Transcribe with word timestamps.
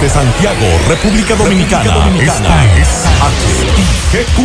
Desde 0.00 0.14
Santiago, 0.14 0.66
República 0.88 1.34
Dominicana. 1.34 1.92
Dominicana. 1.92 2.64
Esta 2.64 2.78
es 2.78 3.04
HIGQ 4.14 4.38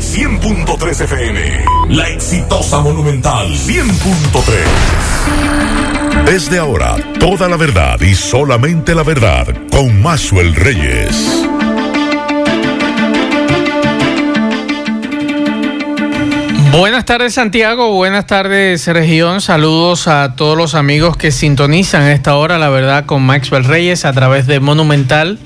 100.3 0.00 1.00
FM. 1.02 1.64
La 1.90 2.08
exitosa 2.08 2.80
Monumental 2.80 3.46
100.3. 3.46 6.24
Desde 6.24 6.58
ahora, 6.58 6.96
toda 7.20 7.48
la 7.48 7.56
verdad 7.56 8.00
y 8.00 8.16
solamente 8.16 8.96
la 8.96 9.04
verdad 9.04 9.46
con 9.70 10.02
Maxwell 10.02 10.56
Reyes. 10.56 11.46
Buenas 16.70 17.06
tardes 17.06 17.34
Santiago, 17.34 17.92
buenas 17.92 18.26
tardes 18.26 18.86
región, 18.88 19.40
saludos 19.40 20.06
a 20.06 20.34
todos 20.36 20.56
los 20.56 20.74
amigos 20.74 21.16
que 21.16 21.30
sintonizan 21.30 22.02
a 22.02 22.12
esta 22.12 22.36
hora, 22.36 22.58
la 22.58 22.68
verdad, 22.68 23.06
con 23.06 23.22
Maxwell 23.22 23.64
Reyes 23.64 24.04
a 24.04 24.12
través 24.12 24.46
de 24.46 24.60
Monumental 24.60 25.38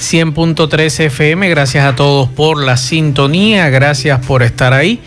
100.3 0.00 1.00
FM. 1.04 1.48
Gracias 1.48 1.84
a 1.84 1.94
todos 1.94 2.28
por 2.28 2.60
la 2.60 2.76
sintonía, 2.76 3.70
gracias 3.70 4.26
por 4.26 4.42
estar 4.42 4.72
ahí. 4.72 5.00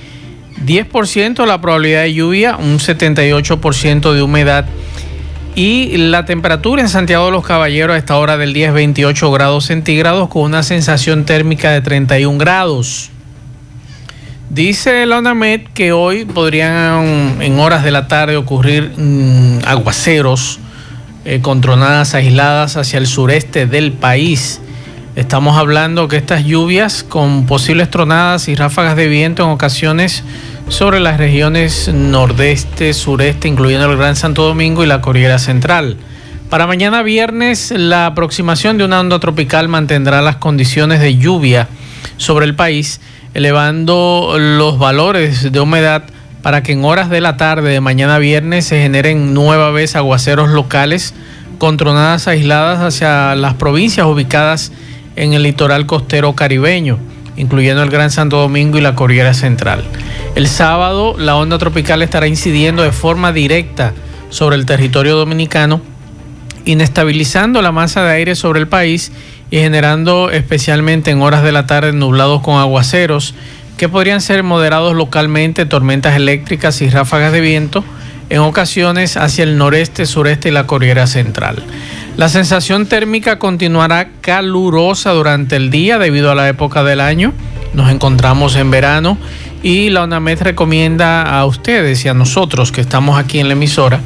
10% 0.66 1.46
la 1.46 1.60
probabilidad 1.60 2.04
de 2.04 2.14
lluvia, 2.14 2.56
un 2.56 2.80
78% 2.80 4.14
de 4.14 4.22
humedad 4.22 4.66
y 5.54 5.98
la 5.98 6.24
temperatura 6.26 6.82
en 6.82 6.90
Santiago 6.90 7.26
de 7.26 7.32
los 7.32 7.46
Caballeros 7.46 7.96
a 7.96 7.98
esta 7.98 8.16
hora 8.18 8.38
del 8.38 8.54
día 8.54 8.68
es 8.68 8.74
28 8.74 9.32
grados 9.32 9.66
centígrados 9.66 10.30
con 10.30 10.44
una 10.44 10.64
sensación 10.64 11.26
térmica 11.26 11.72
de 11.72 11.82
31 11.82 12.38
grados. 12.38 13.12
Dice 14.50 15.06
la 15.06 15.20
UNAMED 15.20 15.62
que 15.74 15.92
hoy 15.92 16.24
podrían 16.24 17.42
en 17.42 17.60
horas 17.60 17.84
de 17.84 17.92
la 17.92 18.08
tarde 18.08 18.38
ocurrir 18.38 18.94
mm, 18.96 19.66
aguaceros 19.66 20.60
eh, 21.26 21.42
con 21.42 21.60
tronadas 21.60 22.16
aisladas 22.16 22.78
hacia 22.78 22.98
el 22.98 23.08
sureste 23.08 23.66
del 23.68 23.92
país. 23.92 24.62
Estamos 25.18 25.58
hablando 25.58 26.08
que 26.08 26.16
estas 26.16 26.46
lluvias 26.46 27.04
con 27.04 27.46
posibles 27.46 27.90
tronadas 27.90 28.48
y 28.48 28.56
ráfagas 28.56 28.96
de 28.96 29.10
viento 29.10 29.44
en 29.44 29.50
ocasiones 29.50 30.24
sobre 30.70 31.02
las 31.02 31.18
regiones 31.18 31.90
nordeste, 31.94 32.94
sureste, 32.94 33.50
incluyendo 33.50 33.92
el 33.92 33.98
Gran 33.98 34.16
Santo 34.16 34.44
Domingo 34.44 34.82
y 34.82 34.88
la 34.88 35.02
Cordillera 35.02 35.40
Central. 35.40 35.98
Para 36.50 36.68
mañana 36.68 37.04
viernes, 37.04 37.74
la 37.76 38.06
aproximación 38.06 38.78
de 38.78 38.86
una 38.86 39.02
onda 39.02 39.20
tropical 39.20 39.68
mantendrá 39.68 40.22
las 40.22 40.38
condiciones 40.38 41.02
de 41.02 41.18
lluvia 41.18 41.68
sobre 42.16 42.46
el 42.46 42.56
país 42.56 43.02
elevando 43.34 44.36
los 44.38 44.80
valores 44.80 45.52
de 45.52 45.60
humedad 45.60 46.04
para 46.42 46.64
que 46.64 46.72
en 46.72 46.86
horas 46.86 47.10
de 47.10 47.22
la 47.22 47.38
tarde 47.38 47.72
de 47.72 47.82
mañana 47.82 48.20
viernes 48.20 48.66
se 48.66 48.82
generen 48.82 49.34
nueva 49.34 49.72
vez 49.72 49.96
aguaceros 49.96 50.50
locales 50.50 51.14
con 51.58 51.78
tronadas 51.78 52.28
aisladas 52.28 52.80
hacia 52.80 53.36
las 53.36 53.56
provincias 53.56 54.08
ubicadas 54.08 54.72
en 55.16 55.34
el 55.34 55.44
litoral 55.44 55.86
costero 55.86 56.34
caribeño, 56.34 57.00
incluyendo 57.36 57.84
el 57.84 57.90
Gran 57.90 58.12
Santo 58.12 58.38
Domingo 58.38 58.78
y 58.78 58.82
la 58.82 58.96
Cordillera 58.96 59.34
Central. 59.34 59.84
El 60.36 60.48
sábado 60.48 61.16
la 61.18 61.36
onda 61.36 61.58
tropical 61.58 62.02
estará 62.02 62.28
incidiendo 62.28 62.84
de 62.84 62.92
forma 62.92 63.34
directa 63.34 63.94
sobre 64.30 64.56
el 64.56 64.66
territorio 64.66 65.16
dominicano, 65.16 65.82
inestabilizando 66.66 67.62
la 67.62 67.72
masa 67.72 68.04
de 68.04 68.12
aire 68.12 68.36
sobre 68.36 68.60
el 68.60 68.68
país 68.68 69.12
y 69.50 69.58
generando 69.58 70.30
especialmente 70.30 71.12
en 71.12 71.22
horas 71.22 71.44
de 71.44 71.52
la 71.52 71.68
tarde 71.68 71.94
nublados 71.94 72.42
con 72.42 72.60
aguaceros 72.60 73.34
que 73.78 73.90
podrían 73.90 74.22
ser 74.22 74.44
moderados 74.44 74.96
localmente, 74.96 75.66
tormentas 75.66 76.16
eléctricas 76.16 76.82
y 76.82 76.90
ráfagas 76.90 77.32
de 77.32 77.42
viento 77.42 77.84
en 78.30 78.40
ocasiones 78.40 79.16
hacia 79.16 79.44
el 79.44 79.58
noreste, 79.58 80.06
sureste 80.06 80.50
y 80.50 80.52
la 80.52 80.68
Cordillera 80.68 81.08
Central. 81.08 81.64
La 82.18 82.30
sensación 82.30 82.88
térmica 82.88 83.40
continuará 83.40 84.10
calurosa 84.22 85.12
durante 85.12 85.56
el 85.56 85.70
día 85.70 85.98
debido 86.00 86.32
a 86.32 86.36
la 86.36 86.50
época 86.50 86.84
del 86.84 87.00
año. 87.00 87.34
Nos 87.74 87.92
encontramos 87.92 88.56
en 88.56 88.72
verano 88.72 89.18
y 89.64 89.90
la 89.90 90.04
UNAMED 90.04 90.42
recomienda 90.42 91.22
a 91.40 91.46
ustedes 91.46 92.04
y 92.06 92.10
a 92.10 92.14
nosotros 92.14 92.72
que 92.72 92.82
estamos 92.82 93.20
aquí 93.20 93.40
en 93.40 93.48
la 93.48 93.54
emisora 93.54 94.02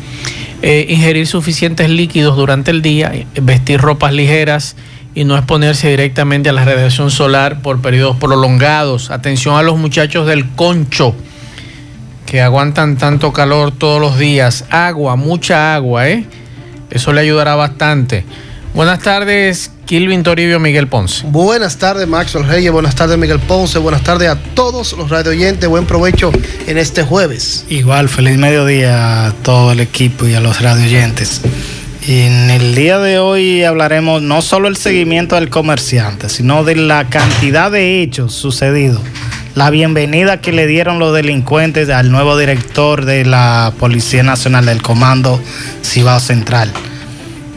eh, 0.62 0.86
ingerir 0.90 1.26
suficientes 1.26 1.90
líquidos 1.90 2.36
durante 2.36 2.70
el 2.70 2.84
día, 2.84 3.12
vestir 3.42 3.82
ropas 3.82 4.14
ligeras, 4.14 4.76
y 5.14 5.24
no 5.24 5.38
exponerse 5.38 5.90
directamente 5.90 6.50
a 6.50 6.54
la 6.54 6.64
radiación 6.66 7.12
solar 7.12 7.62
por 7.62 7.82
periodos 7.82 8.18
prolongados. 8.18 9.12
Atención 9.12 9.56
a 9.56 9.62
los 9.62 9.78
muchachos 9.78 10.28
del 10.28 10.50
concho 10.52 11.16
que 12.26 12.42
aguantan 12.42 12.98
tanto 12.98 13.34
calor 13.34 13.72
todos 13.72 14.00
los 14.00 14.18
días. 14.18 14.66
Agua, 14.70 15.16
mucha 15.16 15.76
agua, 15.76 16.08
¿eh? 16.08 16.26
Eso 16.90 17.12
le 17.14 17.22
ayudará 17.22 17.56
bastante. 17.56 18.26
Buenas 18.74 19.00
tardes, 19.00 19.72
Kilvin 19.86 20.24
Toribio, 20.24 20.58
Miguel 20.58 20.88
Ponce. 20.88 21.26
Buenas 21.28 21.78
tardes, 21.78 22.08
Maxwell 22.08 22.48
Reyes. 22.48 22.72
Buenas 22.72 22.96
tardes, 22.96 23.18
Miguel 23.18 23.40
Ponce. 23.40 23.80
Buenas 23.80 24.02
tardes 24.04 24.30
a 24.30 24.38
todos 24.38 24.94
los 24.94 25.10
radio 25.10 25.32
oyentes. 25.32 25.68
Buen 25.68 25.86
provecho 25.86 26.32
en 26.68 26.78
este 26.78 27.04
jueves. 27.04 27.66
Igual, 27.68 28.08
feliz 28.08 28.38
mediodía 28.38 29.26
a 29.26 29.34
todo 29.34 29.74
el 29.74 29.82
equipo 29.82 30.26
y 30.26 30.36
a 30.36 30.40
los 30.40 30.62
radio 30.62 30.86
oyentes. 30.86 31.42
En 32.08 32.50
el 32.50 32.74
día 32.74 32.98
de 32.98 33.20
hoy 33.20 33.64
hablaremos 33.64 34.24
no 34.24 34.42
solo 34.42 34.68
el 34.68 34.76
seguimiento 34.76 35.36
del 35.36 35.52
comerciante, 35.52 36.30
sino 36.30 36.64
de 36.64 36.76
la 36.76 37.10
cantidad 37.10 37.70
de 37.70 38.02
hechos 38.02 38.34
sucedidos, 38.34 39.02
la 39.54 39.70
bienvenida 39.70 40.42
que 40.42 40.52
le 40.52 40.66
dieron 40.66 40.98
los 40.98 41.14
delincuentes 41.14 41.90
al 41.90 42.12
nuevo 42.12 42.36
director 42.40 43.06
de 43.06 43.24
la 43.24 43.74
Policía 43.78 44.24
Nacional 44.24 44.66
del 44.66 44.82
Comando 44.82 45.40
Cibao 45.84 46.20
Central. 46.20 46.72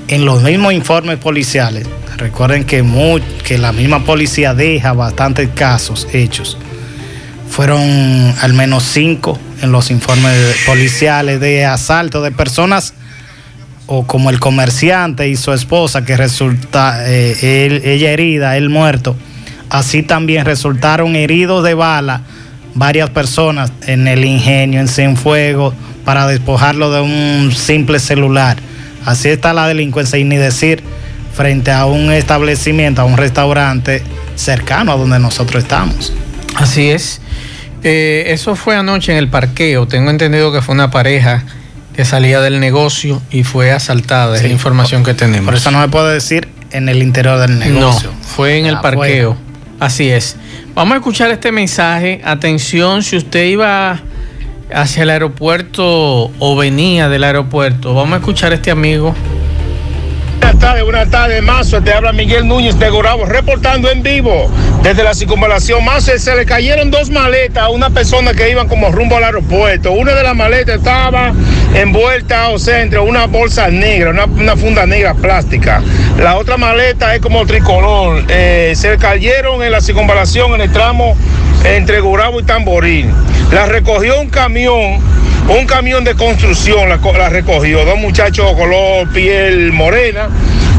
En 0.09 0.27
los 0.27 0.43
mismos 0.43 0.75
informes 0.75 1.17
policiales, 1.17 1.87
recuerden 2.19 2.65
que, 2.65 2.85
que 3.45 3.57
la 3.57 3.73
misma 3.73 4.05
policía 4.05 4.53
deja 4.53 4.93
bastantes 4.93 5.49
casos 5.55 6.07
hechos. 6.13 6.59
Fueron 7.49 7.81
al 8.43 8.53
menos 8.53 8.83
cinco 8.83 9.39
en 9.63 9.73
los 9.73 9.91
informes 9.91 10.55
policiales 10.67 11.41
de 11.41 11.65
asalto 11.65 12.21
de 12.21 12.31
personas 12.31 12.93
o 13.87 14.07
como 14.07 14.31
el 14.31 14.41
comerciante 14.41 15.29
y 15.29 15.37
su 15.37 15.53
esposa 15.53 16.05
que 16.05 16.17
resulta 16.17 17.03
eh, 17.07 17.81
ella 17.85 18.11
herida, 18.11 18.57
él 18.57 18.71
muerto, 18.71 19.17
así 19.71 20.03
también 20.03 20.45
resultaron 20.45 21.17
heridos 21.17 21.65
de 21.65 21.75
bala 21.75 22.23
varias 22.75 23.11
personas 23.11 23.73
en 23.87 24.09
el 24.09 24.25
ingenio, 24.25 24.81
en 24.81 24.89
Cienfuegos, 24.89 25.75
para 26.05 26.27
despojarlo 26.27 26.91
de 26.93 27.01
un 27.01 27.53
simple 27.53 27.99
celular. 27.99 28.57
Así 29.05 29.29
está 29.29 29.53
la 29.53 29.69
delincuencia 29.69 30.19
y 30.19 30.25
ni 30.25 30.37
decir 30.37 30.83
frente 31.35 31.71
a 31.71 31.87
un 31.87 32.13
establecimiento, 32.13 33.03
a 33.03 33.05
un 33.05 33.17
restaurante 33.17 34.03
cercano 34.35 34.93
a 34.93 34.97
donde 34.97 35.19
nosotros 35.19 35.63
estamos. 35.63 36.13
Así 36.57 36.91
es. 36.91 37.21
Eh, 37.83 38.25
eso 38.29 38.57
fue 38.57 38.77
anoche 38.77 39.13
en 39.13 39.19
el 39.19 39.29
parqueo. 39.29 39.87
Tengo 39.87 40.11
entendido 40.11 40.53
que 40.53 40.63
fue 40.63 40.75
una 40.75 40.91
pareja 40.91 41.45
que 41.95 42.05
salía 42.05 42.41
del 42.41 42.61
negocio 42.61 43.23
y 43.31 43.45
fue 43.45 43.73
asaltada. 43.73 44.37
es 44.37 44.43
la 44.43 44.49
información 44.49 45.05
que 45.05 45.15
tenemos. 45.15 45.47
Por 45.47 45.55
eso 45.55 45.71
no 45.71 45.81
se 45.83 45.89
puede 45.89 46.15
decir 46.15 46.49
en 46.73 46.89
el 46.89 47.03
interior 47.03 47.39
del 47.39 47.59
negocio. 47.59 48.11
No, 48.11 48.27
fue 48.27 48.59
en 48.59 48.67
el 48.67 48.81
parqueo. 48.81 49.37
Así 49.81 50.11
es. 50.11 50.37
Vamos 50.75 50.95
a 50.95 50.97
escuchar 50.97 51.31
este 51.31 51.53
mensaje. 51.53 52.21
Atención, 52.25 53.03
si 53.03 53.17
usted 53.17 53.45
iba 53.47 54.01
hacia 54.73 55.03
el 55.05 55.11
aeropuerto 55.11 56.31
o 56.39 56.57
venía 56.57 57.09
del 57.09 57.25
aeropuerto, 57.25 57.95
vamos 57.95 58.15
a 58.15 58.17
escuchar 58.17 58.53
a 58.53 58.57
este 58.57 58.71
amigo 58.71 59.15
Buenas 60.45 60.59
tardes, 60.59 60.85
buenas 60.85 61.11
tardes, 61.11 61.43
Mazo. 61.43 61.83
Te 61.83 61.93
habla 61.93 62.13
Miguel 62.13 62.47
Núñez 62.47 62.79
de 62.79 62.91
Gurabo, 62.91 63.25
reportando 63.25 63.91
en 63.91 64.03
vivo 64.03 64.51
desde 64.83 65.03
la 65.03 65.15
circunvalación. 65.15 65.85
Mazo, 65.85 66.19
se 66.19 66.37
le 66.37 66.45
cayeron 66.45 66.91
dos 66.91 67.11
maletas 67.11 67.65
a 67.65 67.69
una 67.71 67.91
persona 67.91 68.35
que 68.35 68.51
iban 68.51 68.69
como 68.69 68.91
rumbo 68.91 69.17
al 69.17 69.25
aeropuerto. 69.25 69.93
Una 69.93 70.15
de 70.15 70.23
las 70.23 70.37
maletas 70.37 70.77
estaba 70.77 71.33
envuelta, 71.75 72.49
o 72.51 72.59
sea, 72.59 72.81
entre 72.81 72.99
una 72.99 73.27
bolsa 73.27 73.69
negra, 73.69 74.11
una, 74.11 74.57
funda 74.57 74.87
negra 74.87 75.15
plástica. 75.15 75.83
La 76.19 76.37
otra 76.37 76.57
maleta 76.57 77.15
es 77.15 77.21
como 77.21 77.45
tricolor. 77.47 78.25
Eh, 78.29 78.73
se 78.77 78.97
cayeron 78.97 79.63
en 79.63 79.73
la 79.73 79.81
circunvalación 79.81 80.55
en 80.55 80.63
el 80.63 80.73
tramo 80.73 81.17
entre 81.65 82.01
Gurabo 82.01 82.41
y 82.41 82.45
Tamboril. 82.45 83.11
La 83.53 83.67
recogió 83.67 84.21
un 84.21 84.29
camión 84.29 85.03
un 85.49 85.67
camión 85.67 86.05
de 86.05 86.15
construcción 86.15 86.89
la, 86.89 87.29
recogió, 87.29 87.85
dos 87.85 87.99
muchachos 87.99 88.55
color 88.55 89.07
piel 89.13 89.73
morena. 89.73 90.29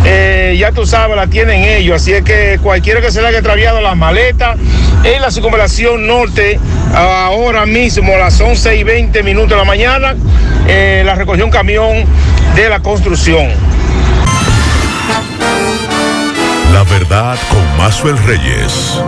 Eh, 0.07 0.55
ya 0.59 0.71
tú 0.71 0.85
sabes, 0.85 1.15
la 1.15 1.27
tienen 1.27 1.63
ellos, 1.63 2.01
así 2.01 2.13
es 2.13 2.23
que 2.23 2.59
cualquiera 2.61 3.01
que 3.01 3.11
se 3.11 3.21
le 3.21 3.27
haya 3.27 3.39
extraviado 3.39 3.81
las 3.81 3.97
maletas 3.97 4.55
en 5.03 5.21
la 5.21 5.31
circunvalación 5.31 6.05
norte, 6.05 6.59
ahora 6.93 7.65
mismo 7.65 8.13
a 8.13 8.17
las 8.19 8.39
11 8.39 8.75
y 8.77 8.83
20 8.83 9.23
minutos 9.23 9.49
de 9.49 9.55
la 9.55 9.65
mañana, 9.65 10.15
eh, 10.67 11.01
la 11.05 11.15
recogió 11.15 11.43
un 11.43 11.51
camión 11.51 12.05
de 12.55 12.69
la 12.69 12.81
construcción. 12.81 13.49
La 16.71 16.83
verdad 16.83 17.37
con 17.49 17.77
Mazuel 17.77 18.17
Reyes. 18.25 18.99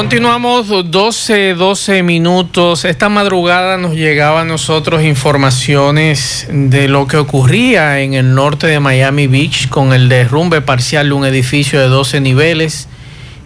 Continuamos 0.00 0.90
12, 0.90 1.52
12 1.56 2.02
minutos. 2.02 2.86
Esta 2.86 3.10
madrugada 3.10 3.76
nos 3.76 3.92
llegaba 3.92 4.40
a 4.40 4.44
nosotros 4.46 5.02
informaciones 5.02 6.48
de 6.50 6.88
lo 6.88 7.06
que 7.06 7.18
ocurría 7.18 8.00
en 8.00 8.14
el 8.14 8.34
norte 8.34 8.66
de 8.66 8.80
Miami 8.80 9.26
Beach 9.26 9.68
con 9.68 9.92
el 9.92 10.08
derrumbe 10.08 10.62
parcial 10.62 11.10
de 11.10 11.14
un 11.14 11.26
edificio 11.26 11.78
de 11.78 11.88
12 11.88 12.22
niveles 12.22 12.88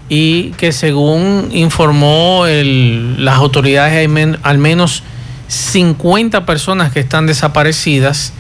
y 0.09 0.51
que 0.51 0.71
según 0.71 1.49
informó 1.51 2.45
las 2.47 3.35
autoridades 3.35 3.93
hay 3.93 4.37
al 4.45 4.59
menos 4.59 5.03
50 5.49 6.47
personas 6.47 6.93
que 6.93 7.01
están 7.01 7.27
desaparecidas 7.27 8.33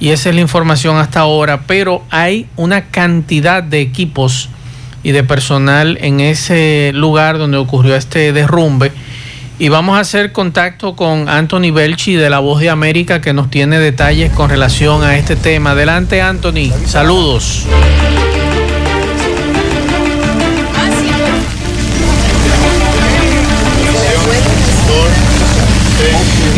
y 0.00 0.08
esa 0.08 0.30
es 0.30 0.34
la 0.34 0.40
información 0.40 0.96
hasta 0.96 1.20
ahora, 1.20 1.64
pero 1.66 2.02
hay 2.08 2.46
una 2.56 2.86
cantidad 2.86 3.62
de 3.62 3.82
equipos 3.82 4.48
y 5.02 5.12
de 5.12 5.24
personal 5.24 5.98
en 6.00 6.20
ese 6.20 6.92
lugar 6.94 7.38
donde 7.38 7.56
ocurrió 7.56 7.96
este 7.96 8.32
derrumbe. 8.32 8.92
Y 9.60 9.70
vamos 9.70 9.96
a 9.96 10.00
hacer 10.00 10.30
contacto 10.30 10.94
con 10.94 11.28
Anthony 11.28 11.72
Belchi 11.72 12.14
de 12.14 12.30
La 12.30 12.38
Voz 12.38 12.60
de 12.60 12.70
América 12.70 13.20
que 13.20 13.32
nos 13.32 13.50
tiene 13.50 13.80
detalles 13.80 14.32
con 14.32 14.50
relación 14.50 15.02
a 15.02 15.16
este 15.16 15.34
tema. 15.34 15.72
Adelante 15.72 16.22
Anthony, 16.22 16.70
saludos. 16.86 17.66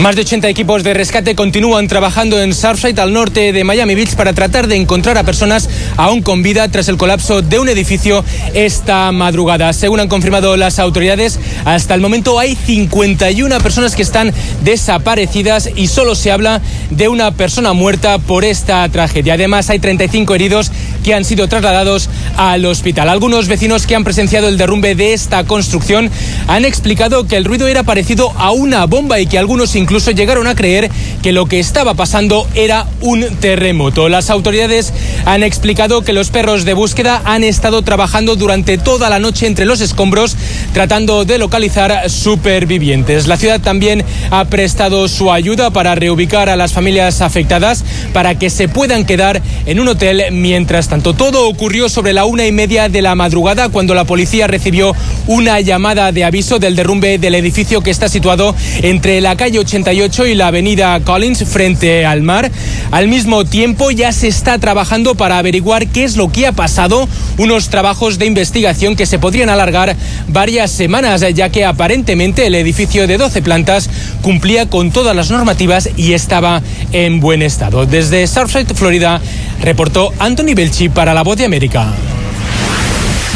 Más 0.01 0.17
de 0.17 0.23
80 0.23 0.49
equipos 0.49 0.83
de 0.83 0.95
rescate 0.95 1.35
continúan 1.35 1.87
trabajando 1.87 2.41
en 2.41 2.55
Surfside, 2.55 2.99
al 3.01 3.13
norte 3.13 3.53
de 3.53 3.65
Miami 3.65 3.95
Beach, 3.95 4.15
para 4.15 4.33
tratar 4.33 4.67
de 4.67 4.77
encontrar 4.77 5.19
a 5.19 5.25
personas 5.25 5.69
aún 5.99 6.23
con 6.23 6.43
vida 6.43 6.67
tras 6.69 6.89
el 6.89 6.97
colapso 6.97 7.43
de 7.43 7.59
un 7.59 7.69
edificio 7.69 8.25
esta 8.55 9.13
madrugada. 9.13 9.75
Según 9.75 10.01
han 10.01 10.09
confirmado 10.09 10.57
las 10.57 10.79
autoridades, 10.79 11.39
hasta 11.67 11.95
el 11.95 12.01
momento 12.01 12.39
hay 12.39 12.55
51 12.55 13.59
personas 13.59 13.95
que 13.95 14.01
están 14.01 14.33
desaparecidas 14.65 15.69
y 15.77 15.87
solo 15.89 16.15
se 16.15 16.33
habla 16.33 16.63
de 16.89 17.09
una 17.09 17.33
persona 17.33 17.75
muerta 17.75 18.17
por 18.17 18.47
esta 18.47 18.89
tragedia. 18.89 19.35
Además, 19.35 19.69
hay 19.69 19.81
35 19.81 20.35
heridos 20.35 20.73
que 21.03 21.15
han 21.15 21.25
sido 21.25 21.49
trasladados 21.49 22.09
al 22.37 22.65
hospital. 22.65 23.09
Algunos 23.09 23.49
vecinos 23.49 23.87
que 23.87 23.95
han 23.95 24.05
presenciado 24.05 24.49
el 24.49 24.59
derrumbe 24.59 24.95
de 24.95 25.13
esta 25.13 25.45
construcción 25.45 26.11
han 26.47 26.65
explicado 26.65 27.27
que 27.27 27.37
el 27.37 27.45
ruido 27.45 27.67
era 27.69 27.83
parecido 27.83 28.33
a 28.37 28.53
una 28.53 28.87
bomba 28.87 29.21
y 29.21 29.27
que 29.27 29.39
algunos 29.39 29.75
incluso 29.77 30.11
llegaron 30.11 30.47
a 30.47 30.55
creer 30.55 30.91
que 31.23 31.33
lo 31.33 31.47
que 31.47 31.61
estaba 31.61 31.95
pasando 31.95 32.49
era 32.55 32.87
un 33.01 33.25
terremoto. 33.41 34.09
Las 34.09 34.31
autoridades 34.31 34.93
han 35.25 35.43
explicado 35.43 36.03
que 36.03 36.13
los 36.13 36.31
perros 36.31 36.65
de 36.65 36.75
búsqueda 36.75 37.23
han 37.25 37.45
estado 37.45 37.83
trabajando 37.83 38.37
durante 38.37 38.79
toda 38.79 39.11
la 39.11 39.19
noche 39.19 39.47
entre 39.47 39.67
los 39.67 39.81
escombros 39.81 40.37
tratando 40.73 41.25
de 41.25 41.39
localizar 41.39 42.09
supervivientes. 42.09 43.27
La 43.27 43.37
ciudad 43.37 43.61
también 43.61 44.05
ha 44.31 44.45
prestado 44.47 45.09
su 45.09 45.33
ayuda 45.33 45.71
para 45.71 45.95
reubicar 45.95 46.49
a 46.49 46.57
las 46.57 46.73
familias 46.73 47.21
afectadas 47.21 47.85
para 48.13 48.39
que 48.39 48.51
se 48.51 48.69
puedan 48.69 49.05
quedar 49.05 49.43
en 49.67 49.81
un 49.81 49.89
hotel 49.89 50.25
mientras 50.33 50.89
tanto. 50.89 51.15
Todo 51.15 51.49
ocurrió 51.49 51.89
sobre 51.89 52.13
la 52.13 52.25
una 52.25 52.47
y 52.47 52.53
media 52.53 52.89
de 52.89 53.03
la 53.03 53.15
madrugada 53.15 53.69
cuando 53.69 53.95
la 53.95 54.05
policía 54.05 54.47
recibió 54.47 54.95
una 55.27 55.61
llamada 55.61 56.13
de 56.13 56.25
aviso 56.25 56.59
del 56.59 56.77
derrumbe 56.77 57.19
del 57.19 57.35
edificio 57.35 57.83
que 57.83 57.91
está 57.91 58.09
situado 58.09 58.55
entre 58.83 59.21
la 59.21 59.37
calle 59.37 59.59
80 59.59 59.91
y 59.93 60.35
la 60.35 60.49
avenida 60.49 61.01
Collins 61.11 61.43
frente 61.43 62.07
al 62.07 62.23
mar. 62.23 62.53
Al 62.93 63.09
mismo 63.09 63.45
tiempo 63.45 63.91
ya 63.91 64.13
se 64.13 64.29
está 64.29 64.59
trabajando 64.59 65.17
para 65.17 65.39
averiguar 65.39 65.89
qué 65.89 66.05
es 66.05 66.17
lo 66.17 66.31
que 66.31 66.47
ha 66.47 66.53
pasado, 66.53 67.09
unos 67.37 67.69
trabajos 67.69 68.21
de 68.21 68.27
investigación 68.27 68.95
que 68.95 69.07
se 69.07 69.19
podrían 69.19 69.49
alargar 69.49 69.97
varias 70.29 70.71
semanas, 70.71 71.25
ya 71.35 71.49
que 71.49 71.65
aparentemente 71.65 72.47
el 72.47 72.55
edificio 72.55 73.09
de 73.09 73.19
12 73.19 73.43
plantas 73.43 73.91
cumplía 74.23 74.67
con 74.67 74.93
todas 74.93 75.17
las 75.17 75.33
normativas 75.33 75.91
y 75.97 76.13
estaba 76.13 76.63
en 76.93 77.19
buen 77.19 77.43
estado. 77.43 77.87
Desde 77.87 78.29
Surfside, 78.29 78.73
Florida, 78.73 79.21
reportó 79.61 80.13
Anthony 80.21 80.55
Belchi 80.55 80.91
para 80.91 81.13
La 81.13 81.25
Voz 81.25 81.39
de 81.39 81.45
América. 81.45 81.93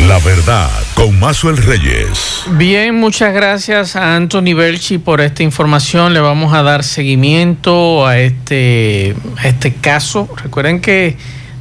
La 0.03 0.19
verdad 0.19 0.71
con 0.95 1.19
Mazuel 1.21 1.57
Reyes. 1.57 2.43
Bien, 2.51 2.97
muchas 2.97 3.33
gracias 3.33 3.95
a 3.95 4.17
Anthony 4.17 4.53
Belchi 4.55 4.99
por 4.99 5.21
esta 5.21 5.45
información. 5.45 6.13
Le 6.13 6.21
vamos 6.21 6.53
a 6.53 6.63
dar 6.63 6.83
seguimiento 6.83 8.05
a 8.05 8.19
este, 8.19 9.15
este 9.45 9.73
caso. 9.75 10.29
Recuerden 10.43 10.81
que 10.81 11.17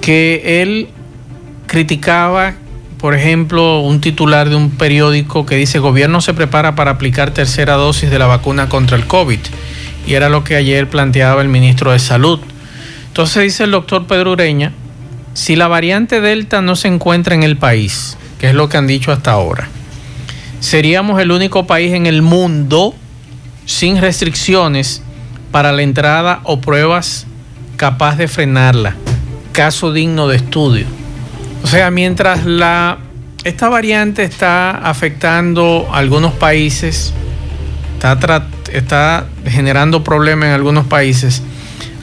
que 0.00 0.62
él 0.62 0.90
criticaba, 1.66 2.54
por 2.98 3.16
ejemplo, 3.16 3.80
un 3.80 4.00
titular 4.00 4.48
de 4.48 4.54
un 4.54 4.70
periódico 4.70 5.44
que 5.44 5.56
dice, 5.56 5.80
gobierno 5.80 6.20
se 6.20 6.34
prepara 6.34 6.76
para 6.76 6.92
aplicar 6.92 7.32
tercera 7.32 7.74
dosis 7.74 8.10
de 8.10 8.18
la 8.20 8.26
vacuna 8.26 8.68
contra 8.68 8.96
el 8.96 9.06
COVID 9.08 9.40
y 10.10 10.14
era 10.14 10.28
lo 10.28 10.42
que 10.42 10.56
ayer 10.56 10.90
planteaba 10.90 11.40
el 11.40 11.46
ministro 11.46 11.92
de 11.92 12.00
Salud. 12.00 12.40
Entonces 13.06 13.44
dice 13.44 13.62
el 13.62 13.70
doctor 13.70 14.08
Pedro 14.08 14.32
Ureña, 14.32 14.72
si 15.34 15.54
la 15.54 15.68
variante 15.68 16.20
Delta 16.20 16.60
no 16.60 16.74
se 16.74 16.88
encuentra 16.88 17.36
en 17.36 17.44
el 17.44 17.56
país, 17.56 18.18
que 18.40 18.48
es 18.48 18.54
lo 18.56 18.68
que 18.68 18.76
han 18.76 18.88
dicho 18.88 19.12
hasta 19.12 19.30
ahora, 19.30 19.68
seríamos 20.58 21.20
el 21.20 21.30
único 21.30 21.68
país 21.68 21.92
en 21.94 22.06
el 22.06 22.22
mundo 22.22 22.92
sin 23.66 24.00
restricciones 24.00 25.00
para 25.52 25.70
la 25.70 25.82
entrada 25.82 26.40
o 26.42 26.60
pruebas 26.60 27.28
capaz 27.76 28.16
de 28.16 28.26
frenarla. 28.26 28.96
Caso 29.52 29.92
digno 29.92 30.26
de 30.26 30.38
estudio. 30.38 30.86
O 31.62 31.68
sea, 31.68 31.92
mientras 31.92 32.44
la 32.46 32.98
esta 33.44 33.68
variante 33.68 34.24
está 34.24 34.72
afectando 34.72 35.88
a 35.92 35.98
algunos 35.98 36.32
países, 36.32 37.12
está, 37.94 38.18
está 38.72 39.26
generando 39.46 40.04
problemas 40.04 40.48
en 40.48 40.54
algunos 40.54 40.86
países. 40.86 41.42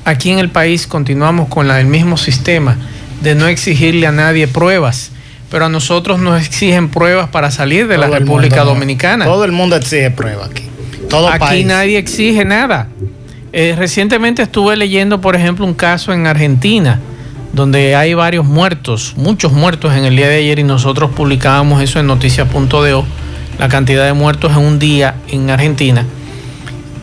Aquí 0.05 0.29
en 0.29 0.39
el 0.39 0.50
país 0.50 0.88
continuamos 0.88 1.50
con 1.50 1.67
la, 1.67 1.79
el 1.79 1.88
mismo 1.88 2.17
sistema 2.17 2.77
de 3.21 3.36
no 3.36 3.47
exigirle 3.47 4.07
a 4.07 4.12
nadie 4.12 4.47
pruebas, 4.47 5.12
pero 5.50 5.65
a 5.65 5.69
nosotros 5.69 6.19
nos 6.19 6.41
exigen 6.41 6.89
pruebas 6.89 7.29
para 7.29 7.51
salir 7.51 7.88
de 7.88 7.97
la 7.97 8.07
República 8.07 8.63
Dominicana. 8.63 9.25
Todo 9.25 9.45
el 9.45 9.51
mundo 9.51 9.75
exige 9.75 10.12
pruebas 10.12 10.50
aquí. 10.50 10.63
Todo 11.09 11.29
aquí 11.29 11.63
nadie 11.63 11.97
exige 11.97 12.45
nada. 12.45 12.88
Eh, 13.53 13.75
recientemente 13.77 14.41
estuve 14.41 14.75
leyendo, 14.75 15.21
por 15.21 15.36
ejemplo, 15.36 15.65
un 15.65 15.74
caso 15.74 16.13
en 16.13 16.27
Argentina 16.27 17.00
donde 17.53 17.95
hay 17.95 18.13
varios 18.13 18.45
muertos, 18.45 19.15
muchos 19.17 19.51
muertos 19.51 19.93
en 19.95 20.05
el 20.05 20.15
día 20.15 20.27
de 20.27 20.38
ayer 20.38 20.59
y 20.59 20.63
nosotros 20.63 21.12
publicábamos 21.12 21.81
eso 21.81 22.00
en 22.00 22.05
noticias.do, 22.05 23.05
la 23.57 23.67
cantidad 23.67 24.05
de 24.05 24.13
muertos 24.13 24.51
en 24.51 24.59
un 24.59 24.79
día 24.79 25.15
en 25.27 25.50
Argentina. 25.50 26.05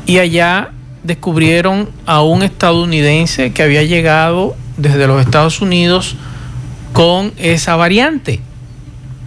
Y 0.06 0.18
allá 0.18 0.70
descubrieron 1.02 1.90
a 2.06 2.23
un 2.23 2.42
estadounidense 2.42 3.52
que 3.52 3.62
había 3.62 3.82
llegado 3.82 4.56
desde 4.76 5.06
los 5.06 5.20
Estados 5.20 5.61
Unidos 5.61 6.16
con 6.92 7.32
esa 7.37 7.76
variante. 7.76 8.40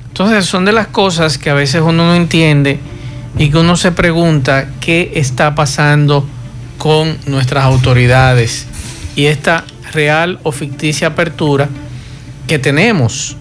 Entonces 0.07 0.45
son 0.45 0.65
de 0.65 0.71
las 0.71 0.87
cosas 0.87 1.37
que 1.37 1.49
a 1.49 1.53
veces 1.53 1.81
uno 1.81 2.07
no 2.07 2.15
entiende 2.15 2.79
y 3.37 3.49
que 3.49 3.57
uno 3.57 3.75
se 3.75 3.91
pregunta 3.91 4.69
qué 4.79 5.11
está 5.15 5.53
pasando 5.53 6.27
con 6.77 7.17
nuestras 7.27 7.65
autoridades. 7.65 8.65
Y 9.15 9.25
esta 9.25 9.63
real 9.93 10.39
o 10.43 10.51
ficticia 10.51 11.09
apertura 11.09 11.69
que 12.47 12.59
tenemos. 12.59 13.35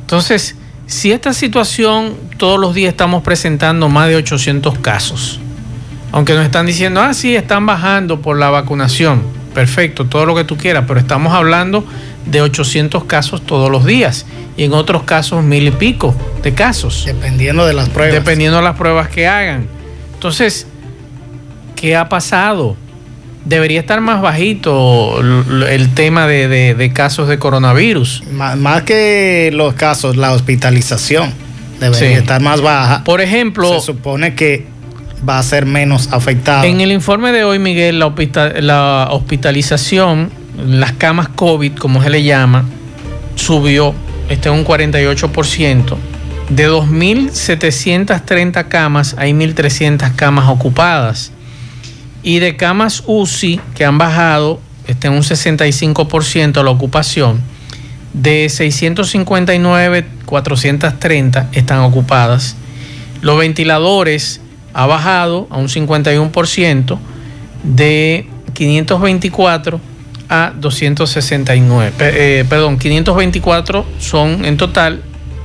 Entonces, 0.00 0.56
si 0.86 1.12
esta 1.12 1.32
situación 1.32 2.14
todos 2.36 2.58
los 2.58 2.74
días 2.74 2.90
estamos 2.90 3.22
presentando 3.22 3.88
más 3.88 4.08
de 4.08 4.16
800 4.16 4.78
casos, 4.80 5.38
aunque 6.12 6.34
nos 6.34 6.44
están 6.44 6.66
diciendo, 6.66 7.00
ah, 7.00 7.14
sí, 7.14 7.34
están 7.36 7.66
bajando 7.66 8.20
por 8.20 8.38
la 8.38 8.50
vacunación, 8.50 9.22
perfecto, 9.54 10.06
todo 10.06 10.26
lo 10.26 10.34
que 10.34 10.44
tú 10.44 10.56
quieras, 10.56 10.84
pero 10.86 11.00
estamos 11.00 11.32
hablando 11.32 11.84
de 12.26 12.42
800 12.42 13.04
casos 13.04 13.42
todos 13.44 13.70
los 13.70 13.84
días 13.84 14.26
y 14.56 14.64
en 14.64 14.72
otros 14.72 15.04
casos 15.04 15.42
mil 15.42 15.66
y 15.66 15.70
pico 15.70 16.14
de 16.42 16.52
casos. 16.52 17.04
Dependiendo 17.06 17.66
de 17.66 17.74
las 17.74 17.88
pruebas. 17.88 18.14
Dependiendo 18.14 18.58
de 18.58 18.64
las 18.64 18.76
pruebas 18.76 19.08
que 19.08 19.26
hagan. 19.26 19.66
Entonces, 20.14 20.66
¿qué 21.76 21.96
ha 21.96 22.08
pasado? 22.08 22.76
debería 23.44 23.80
estar 23.80 24.00
más 24.00 24.20
bajito 24.20 25.20
el 25.20 25.94
tema 25.94 26.26
de, 26.26 26.90
casos 26.94 27.28
de 27.28 27.38
coronavirus. 27.38 28.22
Más, 28.32 28.82
que 28.82 29.50
los 29.52 29.74
casos, 29.74 30.16
la 30.16 30.32
hospitalización 30.32 31.32
debería 31.80 32.18
estar 32.18 32.40
más 32.40 32.60
baja. 32.60 33.04
Por 33.04 33.20
ejemplo, 33.20 33.80
se 33.80 33.86
supone 33.86 34.34
que 34.34 34.66
va 35.28 35.38
a 35.38 35.42
ser 35.42 35.66
menos 35.66 36.08
afectada. 36.12 36.66
En 36.66 36.80
el 36.80 36.92
informe 36.92 37.32
de 37.32 37.44
hoy, 37.44 37.58
Miguel, 37.58 37.98
la, 37.98 39.08
hospitalización, 39.10 40.30
las 40.66 40.92
camas 40.92 41.28
COVID, 41.28 41.74
como 41.74 42.02
se 42.02 42.10
le 42.10 42.22
llama, 42.22 42.64
subió, 43.34 43.94
está 44.28 44.50
en 44.50 44.56
un 44.56 44.64
48%. 44.64 45.96
De 46.48 46.68
2.730 46.68 48.68
camas, 48.68 49.14
hay 49.18 49.32
1.300 49.32 50.14
camas 50.16 50.48
ocupadas 50.48 51.32
y 52.22 52.40
de 52.40 52.56
camas 52.56 53.04
UCI 53.06 53.60
que 53.74 53.84
han 53.84 53.98
bajado, 53.98 54.60
está 54.86 55.08
en 55.08 55.14
un 55.14 55.22
65% 55.22 56.64
la 56.64 56.70
ocupación, 56.70 57.40
de 58.12 58.48
659, 58.48 60.06
430 60.26 61.48
están 61.52 61.80
ocupadas. 61.80 62.56
Los 63.20 63.38
ventiladores 63.38 64.40
ha 64.72 64.86
bajado 64.86 65.46
a 65.50 65.58
un 65.58 65.68
51% 65.68 66.98
de 67.62 68.26
524 68.52 69.80
a 70.28 70.52
269. 70.56 71.92
Eh, 71.98 72.44
perdón, 72.48 72.78
524 72.78 73.84
son 73.98 74.44
en 74.44 74.56
total 74.56 75.02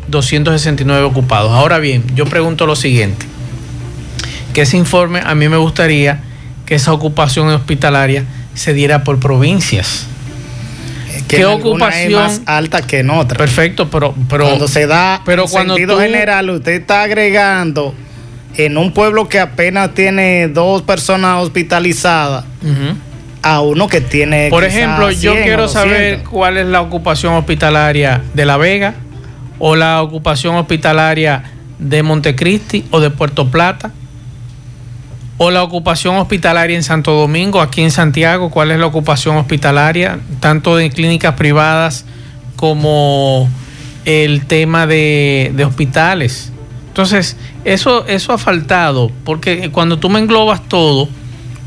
269 0.07 1.03
ocupados. 1.03 1.51
Ahora 1.51 1.79
bien, 1.79 2.03
yo 2.15 2.25
pregunto 2.25 2.65
lo 2.65 2.75
siguiente, 2.75 3.25
que 4.53 4.61
ese 4.61 4.77
informe 4.77 5.21
a 5.25 5.33
mí 5.35 5.49
me 5.49 5.57
gustaría 5.57 6.21
que 6.65 6.75
esa 6.75 6.93
ocupación 6.93 7.47
hospitalaria 7.49 8.25
se 8.53 8.73
diera 8.73 9.03
por 9.03 9.19
provincias. 9.19 10.07
¿Qué 11.27 11.45
ocupación 11.45 12.11
es 12.11 12.39
más 12.39 12.41
alta 12.45 12.81
que 12.83 12.99
en 12.99 13.09
otra? 13.09 13.37
Perfecto, 13.37 13.89
pero, 13.89 14.13
pero 14.29 14.45
cuando 14.45 14.67
se 14.67 14.85
da 14.85 15.21
pero 15.25 15.45
en 15.45 15.49
cuando 15.49 15.75
sentido 15.75 15.99
general, 15.99 16.49
usted 16.51 16.73
está 16.73 17.01
agregando 17.01 17.95
en 18.57 18.77
un 18.77 18.91
pueblo 18.91 19.27
que 19.27 19.39
apenas 19.39 19.93
tiene 19.93 20.47
dos 20.47 20.81
personas 20.81 21.43
hospitalizadas 21.43 22.45
a 23.41 23.61
uno 23.61 23.87
que 23.87 24.01
tiene. 24.01 24.49
Por 24.49 24.63
ejemplo, 24.63 25.11
yo 25.11 25.33
quiero 25.33 25.67
saber 25.67 26.23
cuál 26.23 26.57
es 26.57 26.65
la 26.65 26.81
ocupación 26.81 27.33
hospitalaria 27.35 28.21
de 28.33 28.45
La 28.45 28.57
Vega 28.57 28.95
o 29.59 29.75
la 29.75 30.01
ocupación 30.01 30.55
hospitalaria 30.55 31.43
de 31.79 32.03
Montecristi 32.03 32.85
o 32.91 32.99
de 32.99 33.09
Puerto 33.09 33.49
Plata 33.49 33.91
o 35.37 35.51
la 35.51 35.63
ocupación 35.63 36.15
hospitalaria 36.15 36.75
en 36.75 36.83
Santo 36.83 37.11
Domingo, 37.11 37.61
aquí 37.61 37.81
en 37.81 37.91
Santiago, 37.91 38.49
cuál 38.49 38.71
es 38.71 38.79
la 38.79 38.85
ocupación 38.85 39.35
hospitalaria, 39.35 40.19
tanto 40.39 40.77
de 40.77 40.89
clínicas 40.89 41.35
privadas 41.35 42.05
como 42.55 43.49
el 44.05 44.45
tema 44.45 44.87
de, 44.87 45.53
hospitales. 45.67 46.51
Entonces, 46.95 47.35
eso, 47.65 48.05
eso 48.07 48.31
ha 48.31 48.37
faltado, 48.37 49.11
porque 49.25 49.69
cuando 49.69 49.99
tú 49.99 50.09
me 50.09 50.17
englobas 50.17 50.65
todo, 50.69 51.09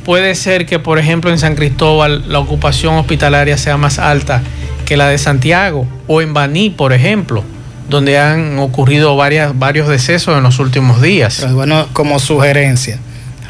puede 0.02 0.34
ser 0.34 0.64
que, 0.64 0.78
por 0.78 0.98
ejemplo, 0.98 1.30
en 1.30 1.38
San 1.38 1.54
Cristóbal 1.54 2.32
la 2.32 2.38
ocupación 2.38 2.94
hospitalaria 2.94 3.58
sea 3.58 3.76
más 3.76 3.98
alta 3.98 4.40
que 4.86 4.96
la 4.96 5.10
de 5.10 5.18
Santiago, 5.18 5.86
o 6.06 6.22
en 6.22 6.32
Baní, 6.32 6.70
por 6.70 6.94
ejemplo, 6.94 7.44
donde 7.90 8.18
han 8.18 8.58
ocurrido 8.58 9.16
varias, 9.16 9.58
varios 9.58 9.86
decesos 9.86 10.34
en 10.34 10.44
los 10.44 10.60
últimos 10.60 11.02
días. 11.02 11.52
bueno, 11.52 11.88
como 11.92 12.18
sugerencia, 12.20 12.98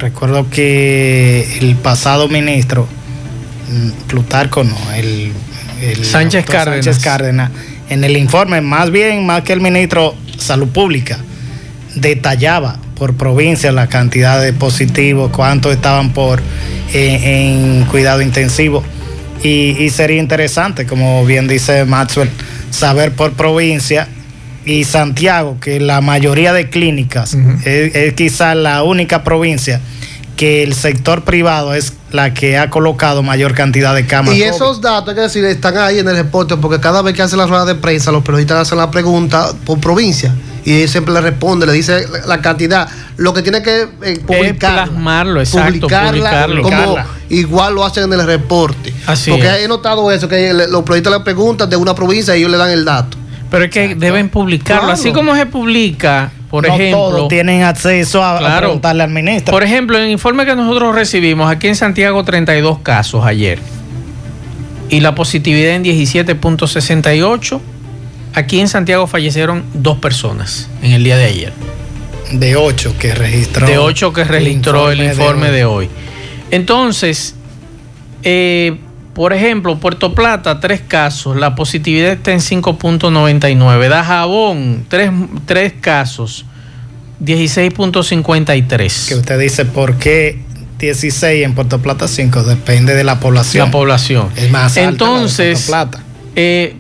Recuerdo 0.00 0.50
que 0.50 1.58
el 1.60 1.76
pasado 1.76 2.28
ministro, 2.28 2.88
mm, 3.70 4.08
Plutarco, 4.08 4.64
no, 4.64 4.76
el, 4.96 5.32
Sánchez, 6.02 6.44
Cárdenas. 6.44 7.52
en 7.88 8.02
el 8.02 8.16
informe, 8.16 8.60
más 8.62 8.90
bien, 8.90 9.24
más 9.26 9.42
que 9.42 9.52
el 9.52 9.60
ministro 9.60 10.16
Salud 10.38 10.68
Pública, 10.70 11.18
detallaba 11.94 12.78
por 12.96 13.14
provincia 13.14 13.72
la 13.72 13.88
cantidad 13.88 14.40
de 14.42 14.52
positivos, 14.52 15.30
cuántos 15.30 15.72
estaban 15.72 16.12
por 16.12 16.40
eh, 16.92 17.20
en, 17.24 17.84
cuidado 17.86 18.22
intensivo. 18.22 18.82
Y, 19.42 19.88
sería 19.90 20.18
interesante, 20.18 20.84
como 20.84 21.24
bien 21.24 21.46
dice 21.46 21.84
Maxwell, 21.84 22.28
saber 22.70 23.12
por 23.12 23.34
provincia 23.34 24.08
y 24.64 24.82
Santiago, 24.82 25.58
que 25.60 25.78
la 25.78 26.00
mayoría 26.00 26.52
de 26.52 26.68
clínicas 26.68 27.34
es, 27.64 27.94
es 27.94 28.14
quizá 28.14 28.56
la 28.56 28.82
única 28.82 29.22
provincia 29.22 29.80
que 30.38 30.62
el 30.62 30.74
sector 30.74 31.24
privado 31.24 31.74
es 31.74 31.92
la 32.12 32.32
que 32.32 32.58
ha 32.58 32.70
colocado 32.70 33.22
mayor 33.22 33.54
cantidad 33.54 33.94
de 33.94 34.06
camas. 34.06 34.34
Y 34.34 34.42
esos 34.42 34.80
datos, 34.80 35.10
hay 35.10 35.14
que 35.16 35.20
decir, 35.22 35.44
están 35.44 35.76
ahí 35.76 35.98
en 35.98 36.08
el 36.08 36.16
reporte, 36.16 36.56
porque 36.56 36.80
cada 36.80 37.02
vez 37.02 37.14
que 37.14 37.22
hacen 37.22 37.38
la 37.38 37.46
rueda 37.46 37.64
de 37.64 37.74
prensa, 37.74 38.12
los 38.12 38.22
periodistas 38.22 38.58
hacen 38.60 38.78
la 38.78 38.90
pregunta 38.90 39.50
por 39.64 39.80
provincia. 39.80 40.34
Y 40.64 40.82
él 40.82 40.88
siempre 40.88 41.14
le 41.14 41.20
responde, 41.20 41.66
le 41.66 41.72
dice 41.72 42.06
la 42.26 42.40
cantidad. 42.40 42.88
Lo 43.16 43.32
que 43.32 43.42
tiene 43.42 43.62
que 43.62 43.88
eh, 44.02 44.20
publicar. 44.26 44.84
Plasmarlo, 44.84 45.40
exacto. 45.40 45.86
Publicarla, 45.88 46.46
Como 46.62 46.96
igual 47.30 47.74
lo 47.74 47.84
hacen 47.84 48.04
en 48.04 48.12
el 48.12 48.26
reporte. 48.26 48.92
Así 49.06 49.30
porque 49.30 49.64
he 49.64 49.68
notado 49.68 50.10
eso, 50.12 50.28
que 50.28 50.52
los 50.52 50.82
periodistas 50.82 51.12
le 51.12 51.20
preguntan 51.20 51.70
de 51.70 51.76
una 51.76 51.94
provincia 51.94 52.36
y 52.36 52.40
ellos 52.40 52.50
le 52.50 52.56
dan 52.56 52.70
el 52.70 52.84
dato. 52.84 53.16
Pero 53.50 53.64
es 53.64 53.70
que 53.70 53.94
deben 53.94 54.28
publicarlo. 54.28 54.92
Así 54.92 55.12
como 55.12 55.34
se 55.34 55.46
publica, 55.46 56.30
por 56.50 56.66
ejemplo. 56.66 57.10
Todos 57.10 57.28
tienen 57.28 57.62
acceso 57.62 58.22
a, 58.22 58.58
preguntarle 58.58 59.02
al 59.02 59.10
ministro. 59.10 59.52
Por 59.52 59.62
ejemplo, 59.62 59.96
en 59.96 60.04
el 60.04 60.10
informe 60.10 60.44
que 60.44 60.54
nosotros 60.54 60.94
recibimos, 60.94 61.50
aquí 61.50 61.68
en 61.68 61.76
Santiago 61.76 62.22
32 62.24 62.80
casos 62.80 63.24
ayer. 63.24 63.58
Y 64.90 65.00
la 65.00 65.14
positividad 65.14 65.72
en 65.74 65.84
17.68. 65.84 67.60
Aquí 68.38 68.60
en 68.60 68.68
Santiago 68.68 69.08
fallecieron 69.08 69.64
dos 69.74 69.98
personas 69.98 70.68
en 70.80 70.92
el 70.92 71.02
día 71.02 71.16
de 71.16 71.24
ayer. 71.24 71.52
De 72.30 72.54
ocho 72.54 72.94
que 72.96 73.12
registró. 73.12 73.66
De 73.66 73.78
ocho 73.78 74.12
que 74.12 74.22
registró 74.22 74.92
el 74.92 75.02
informe, 75.02 75.50
de, 75.50 75.64
hoy. 75.64 75.88
Entonces, 76.52 77.34
eh, 78.22 78.78
por 79.12 79.32
ejemplo, 79.32 79.80
Puerto 79.80 80.14
Plata, 80.14 80.60
tres 80.60 80.82
casos, 80.86 81.36
la 81.36 81.56
positividad 81.56 82.12
está 82.12 82.30
en 82.30 82.38
5.99. 82.38 83.88
Dajabón, 83.88 84.86
tres, 84.88 85.10
tres 85.44 85.72
casos, 85.80 86.44
16.53. 87.20 89.08
Que 89.08 89.14
usted 89.16 89.40
dice, 89.40 89.64
¿por 89.64 89.96
qué 89.96 90.38
16 90.78 91.44
en 91.44 91.56
Puerto 91.56 91.80
Plata 91.80 92.06
5? 92.06 92.44
Depende 92.44 92.94
de 92.94 93.02
la 93.02 93.18
población. 93.18 93.66
La 93.66 93.72
población. 93.72 94.28
Es 94.36 94.48
más 94.52 94.76
alta 94.76 94.90
Entonces, 94.90 95.66
Puerto 95.66 95.90
Plata. 95.90 96.04
Eh, 96.36 96.76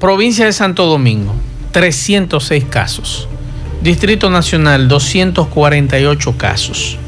provincia 0.00 0.46
de 0.46 0.52
Santo 0.52 0.86
Domingo, 0.86 1.34
306 1.72 2.64
casos. 2.64 3.28
Distrito 3.82 4.28
Nacional, 4.30 4.88
248 4.88 6.36
casos. 6.36 6.98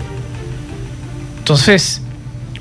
Entonces, 1.39 2.01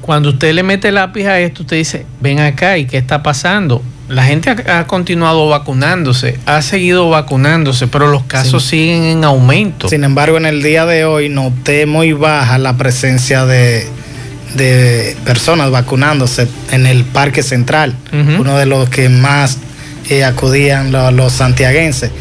cuando 0.01 0.29
usted 0.29 0.53
le 0.53 0.63
mete 0.63 0.91
lápiz 0.91 1.25
a 1.25 1.39
esto, 1.39 1.61
usted 1.61 1.77
dice, 1.77 2.05
ven 2.19 2.39
acá, 2.39 2.77
¿y 2.77 2.85
qué 2.85 2.97
está 2.97 3.21
pasando? 3.21 3.83
La 4.09 4.25
gente 4.25 4.49
ha, 4.49 4.79
ha 4.79 4.87
continuado 4.87 5.47
vacunándose, 5.47 6.37
ha 6.45 6.61
seguido 6.61 7.09
vacunándose, 7.09 7.87
pero 7.87 8.07
los 8.07 8.23
casos 8.23 8.63
siguen 8.63 9.03
en 9.03 9.23
aumento. 9.23 9.87
Sin 9.87 10.03
embargo, 10.03 10.37
en 10.37 10.45
el 10.45 10.63
día 10.63 10.85
de 10.85 11.05
hoy 11.05 11.29
noté 11.29 11.85
muy 11.85 12.11
baja 12.11 12.57
la 12.57 12.75
presencia 12.75 13.45
de, 13.45 13.87
de 14.55 15.15
personas 15.23 15.71
vacunándose 15.71 16.47
en 16.71 16.85
el 16.87 17.05
Parque 17.05 17.43
Central, 17.43 17.95
uno 18.11 18.57
de 18.57 18.65
los 18.65 18.89
que 18.89 19.07
más 19.07 19.59
eh, 20.09 20.23
acudían 20.23 20.91
lo- 20.91 21.11
los 21.11 21.33
santiaguenses. 21.33 22.11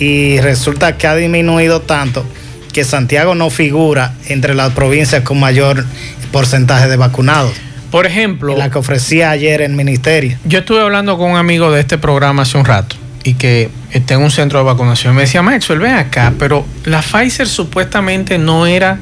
Y 0.00 0.38
resulta 0.40 0.96
que 0.96 1.06
ha 1.06 1.14
disminuido 1.16 1.80
tanto 1.80 2.24
que 2.72 2.84
Santiago 2.84 3.34
no 3.34 3.50
figura 3.50 4.14
entre 4.28 4.54
las 4.54 4.72
provincias 4.72 5.22
con 5.22 5.40
mayor 5.40 5.84
porcentaje 6.30 6.86
de 6.88 6.96
vacunados. 6.96 7.52
Por 7.90 8.06
ejemplo, 8.06 8.56
La 8.56 8.70
que 8.70 8.78
ofrecía 8.78 9.30
ayer 9.30 9.62
el 9.62 9.72
ministerio. 9.72 10.36
yo 10.44 10.58
estuve 10.60 10.80
hablando 10.82 11.16
con 11.16 11.30
un 11.32 11.36
amigo 11.38 11.72
de 11.72 11.80
este 11.80 11.96
programa 11.98 12.42
hace 12.42 12.58
un 12.58 12.64
rato 12.66 12.96
y 13.24 13.34
que 13.34 13.70
está 13.92 14.14
en 14.14 14.20
un 14.22 14.30
centro 14.30 14.58
de 14.58 14.64
vacunación. 14.66 15.14
Me 15.14 15.22
decía, 15.22 15.40
Maxwell, 15.42 15.80
ven 15.80 15.94
acá, 15.94 16.32
pero 16.38 16.66
la 16.84 17.00
Pfizer 17.00 17.48
supuestamente 17.48 18.36
no 18.38 18.66
era 18.66 18.98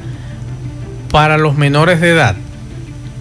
para 1.11 1.37
los 1.37 1.55
menores 1.57 1.99
de 2.01 2.09
edad 2.11 2.35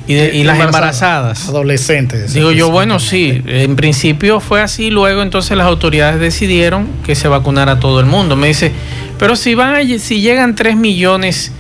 y, 0.09 0.15
de- 0.15 0.37
y 0.37 0.45
las 0.45 0.59
embarazadas. 0.61 1.49
Adolescentes. 1.49 2.33
Digo 2.33 2.53
yo, 2.53 2.71
bueno, 2.71 2.99
sí, 3.01 3.43
en 3.47 3.77
principio 3.77 4.41
fue 4.41 4.61
así, 4.63 4.91
luego 4.91 5.23
entonces 5.23 5.57
las 5.57 5.67
autoridades 5.67 6.21
decidieron 6.21 6.87
que 7.05 7.15
se 7.15 7.29
vacunara 7.29 7.73
a 7.73 7.81
todo 7.81 8.01
el 8.01 8.07
mundo. 8.07 8.37
Me 8.37 8.49
dice, 8.49 8.73
pero 9.19 9.37
si 9.37 9.55
van 9.55 9.75
a 9.75 9.99
si 9.99 10.21
llegan 10.21 10.55
3 10.55 10.77
millones 10.77 11.53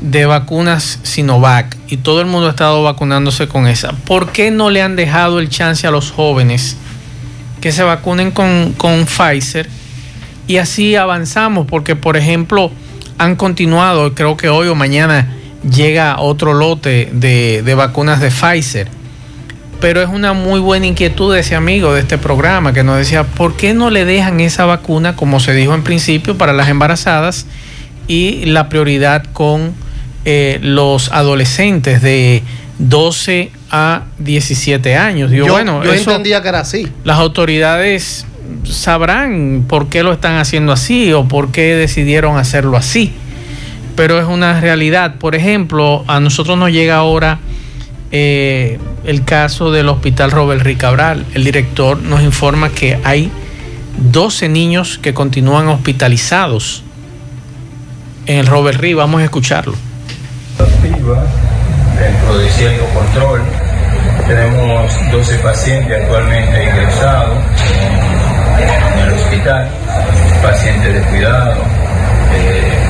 de 0.00 0.26
vacunas 0.26 0.98
Sinovac 1.04 1.74
y 1.88 1.96
todo 1.96 2.20
el 2.20 2.26
mundo 2.26 2.48
ha 2.48 2.50
estado 2.50 2.82
vacunándose 2.82 3.48
con 3.48 3.66
esa, 3.66 3.92
¿por 3.92 4.30
qué 4.30 4.50
no 4.50 4.68
le 4.70 4.82
han 4.82 4.94
dejado 4.94 5.38
el 5.40 5.48
chance 5.48 5.86
a 5.86 5.90
los 5.90 6.10
jóvenes 6.10 6.76
que 7.62 7.72
se 7.72 7.82
vacunen 7.82 8.30
con, 8.30 8.74
con 8.76 9.06
Pfizer? 9.06 9.68
Y 10.48 10.58
así 10.58 10.94
avanzamos, 10.96 11.66
porque 11.66 11.96
por 11.96 12.16
ejemplo 12.16 12.70
han 13.18 13.34
continuado, 13.36 14.14
creo 14.14 14.36
que 14.36 14.48
hoy 14.50 14.68
o 14.68 14.74
mañana 14.74 15.32
llega 15.70 16.20
otro 16.20 16.54
lote 16.54 17.08
de, 17.12 17.62
de 17.62 17.74
vacunas 17.74 18.20
de 18.20 18.30
Pfizer 18.30 18.88
pero 19.80 20.02
es 20.02 20.08
una 20.08 20.32
muy 20.32 20.60
buena 20.60 20.86
inquietud 20.86 21.34
de 21.34 21.40
ese 21.40 21.54
amigo 21.54 21.92
de 21.94 22.00
este 22.00 22.18
programa 22.18 22.72
que 22.72 22.82
nos 22.82 22.96
decía, 22.96 23.24
¿por 23.24 23.56
qué 23.56 23.74
no 23.74 23.90
le 23.90 24.04
dejan 24.04 24.40
esa 24.40 24.64
vacuna, 24.64 25.16
como 25.16 25.40
se 25.40 25.52
dijo 25.52 25.74
en 25.74 25.82
principio, 25.82 26.38
para 26.38 26.52
las 26.52 26.68
embarazadas 26.68 27.46
y 28.08 28.46
la 28.46 28.68
prioridad 28.68 29.24
con 29.32 29.74
eh, 30.24 30.58
los 30.62 31.12
adolescentes 31.12 32.02
de 32.02 32.42
12 32.78 33.50
a 33.70 34.04
17 34.18 34.96
años? 34.96 35.30
Digo, 35.30 35.46
yo 35.46 35.52
bueno, 35.52 35.84
yo 35.84 35.92
eso 35.92 36.10
entendía 36.10 36.42
que 36.42 36.48
era 36.48 36.60
así. 36.60 36.88
las 37.04 37.18
autoridades 37.18 38.26
sabrán 38.64 39.64
por 39.68 39.88
qué 39.88 40.02
lo 40.02 40.12
están 40.12 40.36
haciendo 40.36 40.72
así 40.72 41.12
o 41.12 41.28
por 41.28 41.52
qué 41.52 41.74
decidieron 41.74 42.38
hacerlo 42.38 42.76
así. 42.76 43.12
Pero 43.96 44.20
es 44.20 44.26
una 44.26 44.60
realidad. 44.60 45.16
Por 45.16 45.34
ejemplo, 45.34 46.04
a 46.06 46.20
nosotros 46.20 46.56
nos 46.58 46.70
llega 46.70 46.96
ahora 46.96 47.38
eh, 48.12 48.78
el 49.04 49.24
caso 49.24 49.72
del 49.72 49.88
hospital 49.88 50.30
Robert 50.30 50.62
Ricabral. 50.62 51.26
El 51.34 51.44
director 51.44 52.00
nos 52.00 52.22
informa 52.22 52.68
que 52.68 52.98
hay 53.02 53.30
12 53.98 54.48
niños 54.48 54.98
que 54.98 55.14
continúan 55.14 55.68
hospitalizados 55.68 56.82
en 58.26 58.38
el 58.38 58.46
Robert 58.46 58.78
Reed. 58.78 58.96
Vamos 58.96 59.22
a 59.22 59.24
escucharlo. 59.24 59.74
activa 60.58 61.24
dentro 61.98 62.38
de 62.38 62.50
cierto 62.50 62.84
control. 62.94 63.40
Tenemos 64.26 64.92
12 65.12 65.38
pacientes 65.38 66.02
actualmente 66.02 66.64
ingresados 66.64 67.38
en 68.58 68.98
el 68.98 69.12
hospital, 69.14 69.70
pacientes 70.42 70.94
de 70.94 71.00
cuidado, 71.02 71.62
eh, 72.34 72.85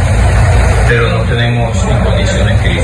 pero 0.89 1.11
no 1.11 1.25
tenemos 1.25 1.85
en 1.89 1.99
condiciones 2.05 2.61
críticas. 2.61 2.76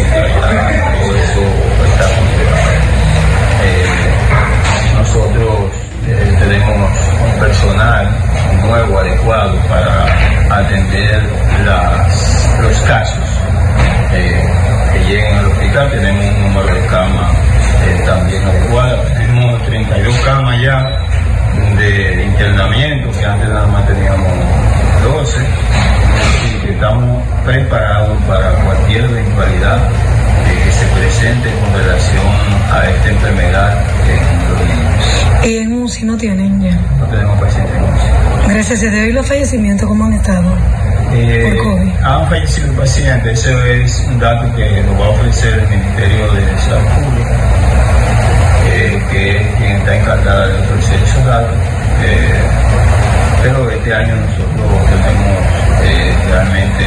UCI. 38.73 38.87
Gracias 38.87 38.93
a 38.93 38.97
Dios. 38.97 39.09
¿Y 39.09 39.13
los 39.13 39.27
fallecimientos 39.29 39.89
cómo 39.89 40.05
han 40.07 40.15
estado? 40.15 40.57
Eh, 41.13 41.55
Por 41.57 41.75
COVID. 41.75 41.93
han 42.03 42.29
fallecido 42.29 42.73
pacientes, 42.73 43.47
ese 43.47 43.83
es 43.83 44.01
un 44.09 44.19
dato 44.19 44.55
que 44.57 44.83
nos 44.83 45.01
va 45.01 45.07
a 45.07 45.11
ofrecer 45.11 45.59
el 45.59 45.69
Ministerio 45.69 46.33
de 46.33 46.59
Salud 46.59 46.89
Pública, 46.89 47.37
eh, 48.67 49.03
que 49.11 49.37
es 49.37 49.57
quien 49.57 49.73
está 49.73 49.97
encargada 49.97 50.49
de 50.49 50.59
ofrecer 50.61 51.03
esos 51.03 51.25
datos. 51.27 51.59
Eh, 52.05 52.41
pero 53.43 53.71
este 53.71 53.95
año 53.95 54.15
nosotros 54.17 54.87
tenemos 54.87 56.31
realmente 56.31 56.85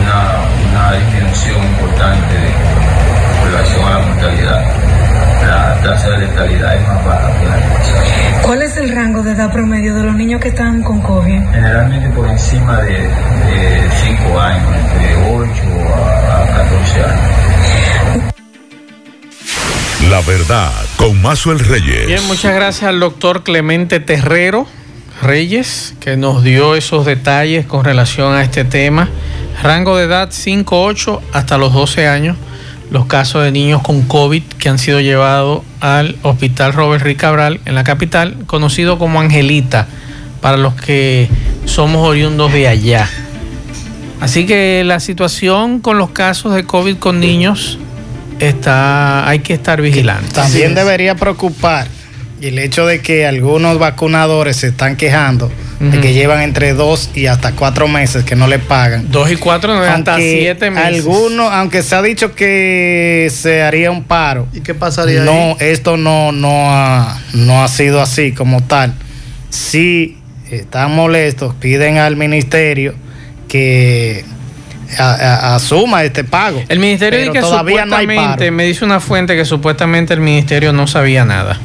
una, 0.00 0.48
una 0.70 0.92
disminución 0.98 1.62
importante 1.62 2.34
de, 2.34 2.69
relación 3.50 3.84
a 3.84 3.90
la 3.90 4.06
mortalidad. 4.06 4.64
La 5.42 5.80
tasa 5.82 6.10
de 6.10 6.18
letalidad 6.18 6.76
es 6.76 6.88
más 6.88 7.04
baja 7.04 7.38
que 7.38 7.46
el 7.46 7.52
año 7.52 7.74
pasado. 7.74 8.02
¿Cuál 8.42 8.62
es 8.62 8.76
el 8.76 8.94
rango 8.94 9.22
de 9.22 9.32
edad 9.32 9.52
promedio 9.52 9.94
de 9.94 10.02
los 10.04 10.14
niños 10.14 10.40
que 10.40 10.48
están 10.48 10.82
con 10.82 11.00
COVID? 11.00 11.40
generalmente 11.52 12.08
por 12.10 12.28
encima 12.28 12.80
de 12.82 13.10
5 14.04 14.40
años, 14.40 14.76
entre 14.76 15.16
8 15.34 15.50
a, 15.94 16.42
a 16.42 16.46
14 16.46 17.04
años. 17.04 18.34
La 20.08 20.20
verdad, 20.22 20.72
con 20.96 21.20
Mazuel 21.20 21.58
Reyes. 21.58 22.06
Bien, 22.06 22.26
muchas 22.26 22.54
gracias 22.54 22.88
al 22.88 23.00
doctor 23.00 23.42
Clemente 23.42 24.00
Terrero 24.00 24.66
Reyes, 25.22 25.94
que 26.00 26.16
nos 26.16 26.42
dio 26.42 26.74
esos 26.74 27.04
detalles 27.04 27.66
con 27.66 27.84
relación 27.84 28.34
a 28.34 28.42
este 28.42 28.64
tema. 28.64 29.08
Rango 29.62 29.96
de 29.96 30.04
edad 30.04 30.30
5-8 30.30 31.20
hasta 31.32 31.58
los 31.58 31.72
12 31.72 32.08
años. 32.08 32.36
Los 32.90 33.06
casos 33.06 33.44
de 33.44 33.52
niños 33.52 33.82
con 33.82 34.02
COVID 34.02 34.42
que 34.58 34.68
han 34.68 34.78
sido 34.78 35.00
llevados 35.00 35.62
al 35.80 36.16
Hospital 36.22 36.72
Robert 36.72 37.04
Rick 37.04 37.18
Cabral 37.18 37.60
en 37.64 37.74
la 37.74 37.84
capital, 37.84 38.36
conocido 38.46 38.98
como 38.98 39.20
Angelita, 39.20 39.86
para 40.40 40.56
los 40.56 40.74
que 40.74 41.28
somos 41.66 42.06
oriundos 42.06 42.52
de 42.52 42.66
allá. 42.66 43.08
Así 44.20 44.44
que 44.44 44.82
la 44.84 45.00
situación 45.00 45.80
con 45.80 45.98
los 45.98 46.10
casos 46.10 46.54
de 46.54 46.64
COVID 46.64 46.96
con 46.96 47.20
niños 47.20 47.78
está, 48.40 49.28
hay 49.28 49.38
que 49.38 49.54
estar 49.54 49.80
vigilando. 49.80 50.28
También 50.32 50.74
debería 50.74 51.14
preocupar 51.14 51.86
el 52.40 52.58
hecho 52.58 52.86
de 52.86 53.00
que 53.00 53.26
algunos 53.26 53.78
vacunadores 53.78 54.56
se 54.56 54.68
están 54.68 54.96
quejando 54.96 55.50
de 55.80 55.98
que 56.00 56.12
llevan 56.12 56.42
entre 56.42 56.74
dos 56.74 57.10
y 57.14 57.24
hasta 57.26 57.52
cuatro 57.52 57.88
meses 57.88 58.22
que 58.24 58.36
no 58.36 58.46
le 58.46 58.58
pagan. 58.58 59.10
Dos 59.10 59.30
y 59.30 59.36
cuatro, 59.36 59.74
no, 59.74 59.80
hasta 59.80 60.16
siete 60.18 60.70
meses. 60.70 60.86
Algunos, 61.06 61.50
aunque 61.50 61.82
se 61.82 61.94
ha 61.94 62.02
dicho 62.02 62.34
que 62.34 63.32
se 63.34 63.62
haría 63.62 63.90
un 63.90 64.04
paro, 64.04 64.46
¿Y 64.52 64.60
qué 64.60 64.74
pasaría 64.74 65.22
no, 65.24 65.32
ahí? 65.32 65.56
esto 65.60 65.96
no, 65.96 66.32
no, 66.32 66.70
ha, 66.70 67.18
no 67.32 67.64
ha 67.64 67.68
sido 67.68 68.02
así 68.02 68.32
como 68.32 68.62
tal. 68.62 68.92
Si 69.48 70.18
están 70.50 70.94
molestos, 70.94 71.54
piden 71.54 71.96
al 71.96 72.14
ministerio 72.16 72.94
que 73.48 74.24
a- 74.98 75.12
a- 75.14 75.54
asuma 75.54 76.04
este 76.04 76.24
pago. 76.24 76.62
El 76.68 76.78
ministerio 76.78 77.20
dice 77.20 77.32
que 77.32 77.40
todavía 77.40 77.86
no 77.86 77.96
hay 77.96 78.04
supuestamente, 78.04 78.44
paro. 78.44 78.52
me 78.56 78.64
dice 78.64 78.84
una 78.84 79.00
fuente 79.00 79.34
que 79.36 79.44
supuestamente 79.46 80.12
el 80.12 80.20
ministerio 80.20 80.72
no 80.74 80.86
sabía 80.86 81.24
nada. 81.24 81.58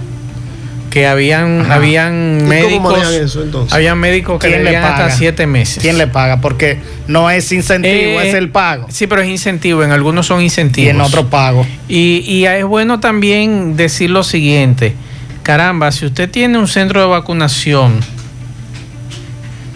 Que 0.96 1.08
habían, 1.08 1.62
Ajá. 1.64 1.76
habían 1.76 2.36
¿Y 2.38 2.40
cómo 2.40 2.50
médicos, 2.50 2.94
manejan 2.94 3.14
eso, 3.26 3.44
entonces? 3.44 3.74
habían 3.74 3.98
médicos 4.00 4.40
que 4.40 4.48
¿Quién 4.48 4.64
le 4.64 4.72
debían 4.72 4.86
hasta 4.86 5.12
siete 5.12 5.46
meses. 5.46 5.84
¿Quién 5.84 5.98
le 5.98 6.08
paga? 6.08 6.40
Porque 6.40 6.80
no 7.08 7.30
es 7.30 7.52
incentivo, 7.52 7.94
Eh, 8.22 8.30
es 8.30 8.34
el 8.34 8.50
pago. 8.50 8.86
Sí, 8.90 9.06
pero 9.06 9.22
es 9.22 9.28
incentivo, 9.28 9.84
en 9.84 9.92
algunos 9.92 10.26
son 10.26 10.40
Y 10.40 10.46
incentivos. 10.46 10.90
en 10.92 11.02
otro 11.02 11.28
pago. 11.30 11.68
Y, 11.90 12.24
y 12.26 12.46
es 12.46 12.64
bueno 12.64 13.02
también 13.02 13.76
decir 13.76 14.10
lo 14.10 14.24
siguiente, 14.24 14.96
caramba, 15.44 15.92
si 15.92 16.06
usted 16.06 16.32
tiene 16.32 16.58
un 16.58 16.70
centro 16.70 17.02
de 17.02 17.08
vacunación 17.08 18.00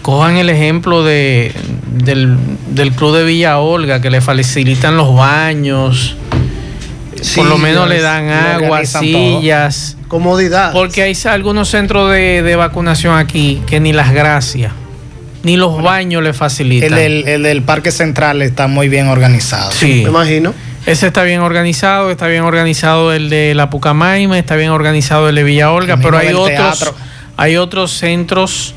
cojan 0.02 0.36
el 0.38 0.48
ejemplo 0.48 1.04
de, 1.04 1.52
del, 2.02 2.36
del 2.70 2.92
club 2.92 3.14
de 3.14 3.24
Villa 3.24 3.58
Olga, 3.58 4.00
que 4.00 4.08
le 4.08 4.22
facilitan 4.22 4.96
los 4.96 5.14
baños, 5.14 6.16
por 7.36 7.46
lo 7.46 7.58
menos 7.58 7.88
le 7.88 8.00
dan 8.00 8.28
agua, 8.30 8.84
sillas. 8.84 9.96
Comodidad. 10.08 10.72
Porque 10.72 11.02
hay 11.02 11.16
algunos 11.26 11.68
centros 11.68 12.10
de, 12.10 12.42
de 12.42 12.56
vacunación 12.56 13.16
aquí 13.16 13.62
que 13.66 13.78
ni 13.80 13.92
las 13.92 14.12
gracias, 14.12 14.72
ni 15.42 15.56
los 15.56 15.82
baños 15.82 16.22
le 16.22 16.30
El 16.30 16.34
facilitan. 16.34 16.94
del, 16.94 17.26
el 17.28 17.42
del 17.44 17.62
Parque 17.62 17.92
Central 17.92 18.42
está 18.42 18.66
muy 18.66 18.88
bien 18.88 19.08
organizado. 19.08 19.70
Sí. 19.70 20.02
Me 20.04 20.10
imagino. 20.10 20.52
Ese 20.86 21.06
está 21.06 21.22
bien 21.24 21.40
organizado, 21.40 22.10
está 22.10 22.26
bien 22.26 22.42
organizado 22.42 23.12
el 23.12 23.28
de 23.30 23.54
la 23.54 23.68
Pucamaima, 23.70 24.38
está 24.38 24.56
bien 24.56 24.70
organizado 24.70 25.28
el 25.28 25.34
de 25.34 25.42
Villa 25.44 25.70
Olga, 25.70 25.94
El 25.94 26.00
pero 26.00 26.16
hay 26.16 26.28
otros, 26.28 26.48
teatro. 26.48 26.94
hay 27.36 27.56
otros 27.58 27.92
centros 27.92 28.74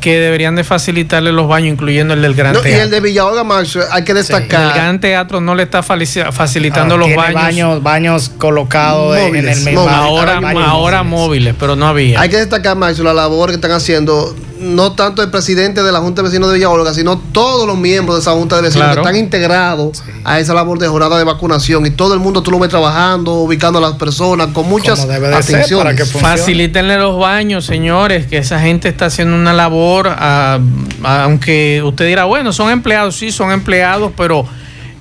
que 0.00 0.18
deberían 0.18 0.54
de 0.56 0.64
facilitarle 0.64 1.32
los 1.32 1.48
baños, 1.48 1.72
incluyendo 1.72 2.14
el 2.14 2.22
del 2.22 2.34
Gran 2.34 2.52
No, 2.52 2.60
y 2.60 2.62
Teatro. 2.62 2.82
el 2.84 2.90
de 2.90 3.00
Villahoga, 3.00 3.44
Max, 3.44 3.78
hay 3.90 4.04
que 4.04 4.12
el 4.12 4.18
destacar. 4.18 4.74
Gran 4.74 5.00
Teatro 5.00 5.40
no 5.40 5.54
le 5.54 5.62
está 5.64 5.82
facilitando 5.82 6.94
Ah, 6.94 6.98
los 6.98 7.06
tiene 7.06 7.22
baños, 7.22 7.42
baños, 7.42 7.82
baños 7.82 8.28
colocados 8.38 9.16
en 9.16 9.26
Móviles, 9.28 9.58
el 9.58 9.64
mismo. 9.64 9.80
móviles. 9.82 9.98
ahora, 10.00 10.40
baños 10.40 10.62
ahora 10.66 11.02
móviles. 11.02 11.26
móviles, 11.26 11.54
pero 11.58 11.76
no 11.76 11.86
había. 11.86 12.20
Hay 12.20 12.28
que 12.28 12.36
destacar, 12.36 12.76
Max, 12.76 12.98
la 13.00 13.12
labor 13.14 13.48
que 13.50 13.56
están 13.56 13.72
haciendo, 13.72 14.34
no 14.58 14.92
tanto 14.92 15.22
el 15.22 15.30
presidente 15.30 15.82
de 15.82 15.92
la 15.92 16.00
Junta 16.00 16.22
de 16.22 16.28
Vecinos 16.28 16.48
de 16.48 16.54
Villa 16.56 16.70
Olga, 16.70 16.94
sino 16.94 17.18
todos 17.18 17.66
los 17.66 17.76
miembros 17.76 18.16
de 18.16 18.22
esa 18.22 18.32
Junta 18.32 18.56
de 18.56 18.62
Vecinos 18.62 18.86
Claro. 18.86 19.02
que 19.02 19.08
están 19.08 19.16
integrados 19.22 20.02
a 20.24 20.38
esa 20.40 20.54
labor 20.54 20.78
de 20.78 20.88
jornada 20.88 21.18
de 21.18 21.24
vacunación. 21.24 21.86
Y 21.86 21.90
todo 21.90 22.14
el 22.14 22.20
mundo 22.20 22.42
tú 22.42 22.50
lo 22.50 22.58
ves 22.58 22.70
trabajando, 22.70 23.34
ubicando 23.34 23.78
a 23.78 23.82
las 23.82 23.94
personas 23.94 24.48
con 24.52 24.68
muchas 24.68 25.06
debe 25.06 25.28
de 25.28 25.34
atenciones. 25.36 25.84
para 25.84 25.94
que 25.96 26.04
funcione. 26.04 26.36
Facilítenle 26.36 26.96
los 26.98 27.18
baños, 27.18 27.64
señores, 27.66 28.26
que 28.26 28.38
esa 28.38 28.60
gente 28.60 28.88
está 28.88 29.06
haciendo 29.06 29.36
una 29.36 29.52
labor, 29.52 30.08
ah, 30.08 30.58
ah, 31.04 31.22
aunque 31.24 31.82
usted 31.84 32.06
dirá, 32.06 32.24
bueno, 32.24 32.52
son 32.52 32.70
empleados, 32.70 33.16
sí, 33.16 33.30
son 33.32 33.52
empleados, 33.52 34.12
pero 34.16 34.46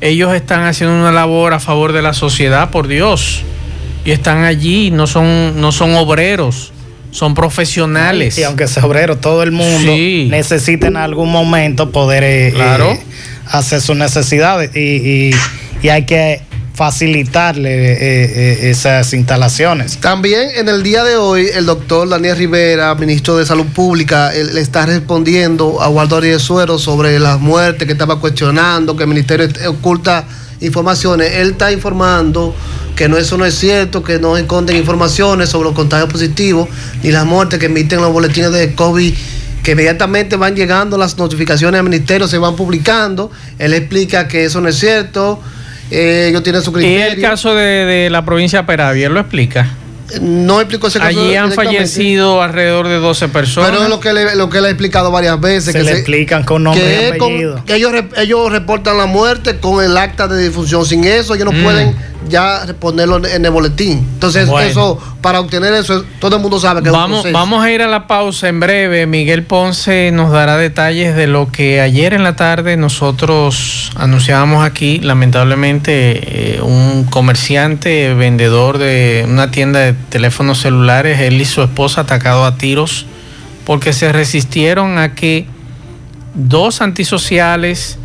ellos 0.02 0.34
están 0.34 0.66
haciendo 0.66 0.96
una 0.96 1.12
labor 1.12 1.54
a 1.54 1.60
favor 1.60 1.94
de 1.94 2.02
la 2.02 2.14
sociedad, 2.14 2.70
por 2.70 2.88
Dios. 2.88 3.42
Y 4.04 4.12
están 4.12 4.44
allí, 4.44 4.92
no 4.92 5.08
son, 5.08 5.60
no 5.60 5.72
son 5.72 5.96
obreros, 5.96 6.72
son 7.16 7.34
profesionales. 7.34 8.38
Y 8.38 8.44
aunque 8.44 8.68
sea 8.68 8.86
obrero, 8.86 9.18
todo 9.18 9.42
el 9.42 9.52
mundo 9.54 9.94
Sí. 9.94 10.28
necesita 10.30 10.88
en 10.88 10.98
algún 10.98 11.32
momento 11.32 11.90
poder 11.92 12.24
eh, 12.26 12.52
Claro. 12.54 12.92
eh, 12.92 13.00
hacer 13.48 13.80
sus 13.80 13.96
necesidades 13.96 14.76
y, 14.76 14.80
y- 15.30 15.36
y 15.82 15.90
hay 15.90 16.06
que 16.06 16.42
facilitarle 16.74 17.70
eh, 17.94 17.98
eh, 18.02 18.70
esas 18.70 19.14
instalaciones. 19.14 19.98
También 20.00 20.50
en 20.56 20.68
el 20.68 20.84
día 20.84 21.06
de 21.06 21.16
hoy, 21.16 21.48
el 21.54 21.66
doctor 21.66 22.10
Daniel 22.10 22.36
Rivera, 22.38 22.94
ministro 22.96 23.38
de 23.38 23.46
Salud 23.46 23.68
Pública, 23.68 24.32
le 24.34 24.60
está 24.60 24.86
respondiendo 24.86 25.82
a 25.82 25.88
Waldo 25.88 26.18
Ariel 26.18 26.40
Suero 26.42 26.78
sobre 26.78 27.18
las 27.20 27.40
muertes 27.40 27.86
que 27.86 27.94
estaba 27.94 28.20
cuestionando, 28.20 28.96
que 28.98 29.04
el 29.04 29.10
ministerio 29.10 29.48
oculta 29.70 30.26
informaciones. 30.60 31.32
Él 31.36 31.52
está 31.52 31.72
informando 31.72 32.54
que 32.96 33.10
no 33.10 33.18
eso 33.18 33.38
no 33.38 33.46
es 33.46 33.56
cierto, 33.56 34.04
que 34.04 34.20
no 34.20 34.38
esconden 34.38 34.78
informaciones 34.78 35.50
sobre 35.50 35.66
los 35.66 35.76
contagios 35.76 36.10
positivos 36.10 36.70
ni 37.04 37.12
las 37.12 37.26
muertes 37.26 37.60
que 37.60 37.66
emiten 37.66 38.02
los 38.02 38.12
boletines 38.12 38.52
de 38.52 38.74
COVID 38.74 39.14
que 39.64 39.72
inmediatamente 39.72 40.36
van 40.36 40.56
llegando 40.56 40.96
las 40.96 41.18
notificaciones 41.18 41.80
al 41.80 41.84
ministerio, 41.86 42.28
se 42.28 42.38
van 42.38 42.56
publicando. 42.56 43.32
Él 43.58 43.74
explica 43.74 44.28
que 44.28 44.46
eso 44.46 44.62
no 44.62 44.70
es 44.70 44.78
cierto. 44.78 45.42
eh, 45.90 46.28
ellos 46.30 46.44
tienen 46.44 46.62
su 46.62 46.70
y 46.70 46.74
criterio. 46.74 47.06
el 47.06 47.22
caso 47.22 47.56
de, 47.56 47.64
de 47.64 48.10
la 48.12 48.24
provincia 48.24 48.60
de 48.60 48.68
Peravia, 48.68 49.08
él 49.08 49.14
lo 49.16 49.20
explica. 49.20 49.76
No 50.22 50.60
explicó 50.62 50.88
ese 50.88 51.00
caso. 51.00 51.10
Allí 51.20 51.36
han 51.36 51.52
fallecido 51.52 52.42
alrededor 52.42 52.88
de 52.88 52.96
12 53.00 53.28
personas. 53.30 53.72
Pero 53.72 53.84
es 53.84 53.90
lo 53.90 54.00
que, 54.00 54.14
le, 54.14 54.36
lo 54.36 54.50
que 54.50 54.62
le 54.62 54.68
he 54.68 54.72
explicado 54.72 55.12
varias 55.12 55.40
veces. 55.40 55.74
Se 55.74 55.80
que 55.80 55.84
le 55.84 55.92
explican 55.92 56.44
con 56.44 56.64
nombre 56.64 56.84
y 57.10 57.12
que 57.14 57.18
con- 57.18 57.64
que 57.66 57.76
ellos, 57.76 57.92
ellos 58.18 58.52
reportan 58.52 58.98
la 58.98 59.06
muerte 59.08 59.58
con 59.60 59.84
el 59.84 59.98
acta 59.98 60.28
de 60.28 60.44
difunción. 60.44 60.86
Sin 60.86 61.04
eso, 61.06 61.34
ellos 61.36 61.46
no 61.46 61.52
Mm. 61.60 61.64
pueden 61.64 61.96
ya 62.30 62.66
ponerlo 62.80 63.24
en 63.26 63.46
el 63.46 63.52
boletín. 63.52 64.00
Entonces, 64.14 64.48
Bueno. 64.48 64.68
eso, 64.70 65.00
para 65.22 65.40
obtener 65.40 65.74
eso, 65.74 66.04
todo 66.20 66.38
el 66.38 66.42
mundo 66.42 66.60
sabe 66.60 66.82
que 66.82 66.88
es 66.90 66.94
un 66.94 67.00
Vamos, 67.00 67.32
vamos 67.32 67.64
a 67.64 67.72
ir 67.72 67.82
a 67.84 67.88
la 67.88 68.08
pausa 68.08 68.48
en 68.48 68.60
breve. 68.60 69.06
Miguel 69.06 69.44
Ponce 69.44 70.12
nos 70.12 70.32
dará 70.32 70.58
detalles 70.58 71.16
de 71.16 71.28
lo 71.28 71.52
que 71.52 71.82
ayer 71.82 72.14
en 72.14 72.24
la 72.24 72.36
tarde 72.36 72.78
nosotros 72.78 73.92
anunciábamos 73.96 74.66
aquí. 74.66 75.00
Lamentablemente, 75.00 76.56
eh, 76.58 76.62
un 76.62 77.04
comerciante, 77.06 78.14
vendedor 78.16 78.78
de 78.80 79.26
una 79.28 79.52
tienda 79.52 79.80
de 79.80 79.94
teléfonos 80.10 80.62
celulares, 80.62 81.20
él 81.20 81.42
y 81.42 81.46
su 81.46 81.62
esposa 81.62 82.02
atacado 82.02 82.46
a 82.46 82.58
tiros 82.58 83.06
porque 83.66 83.94
se 83.94 84.12
resistieron 84.12 84.98
a 85.00 85.16
que 85.16 85.48
dos 86.36 86.82
antisociales, 86.82 87.98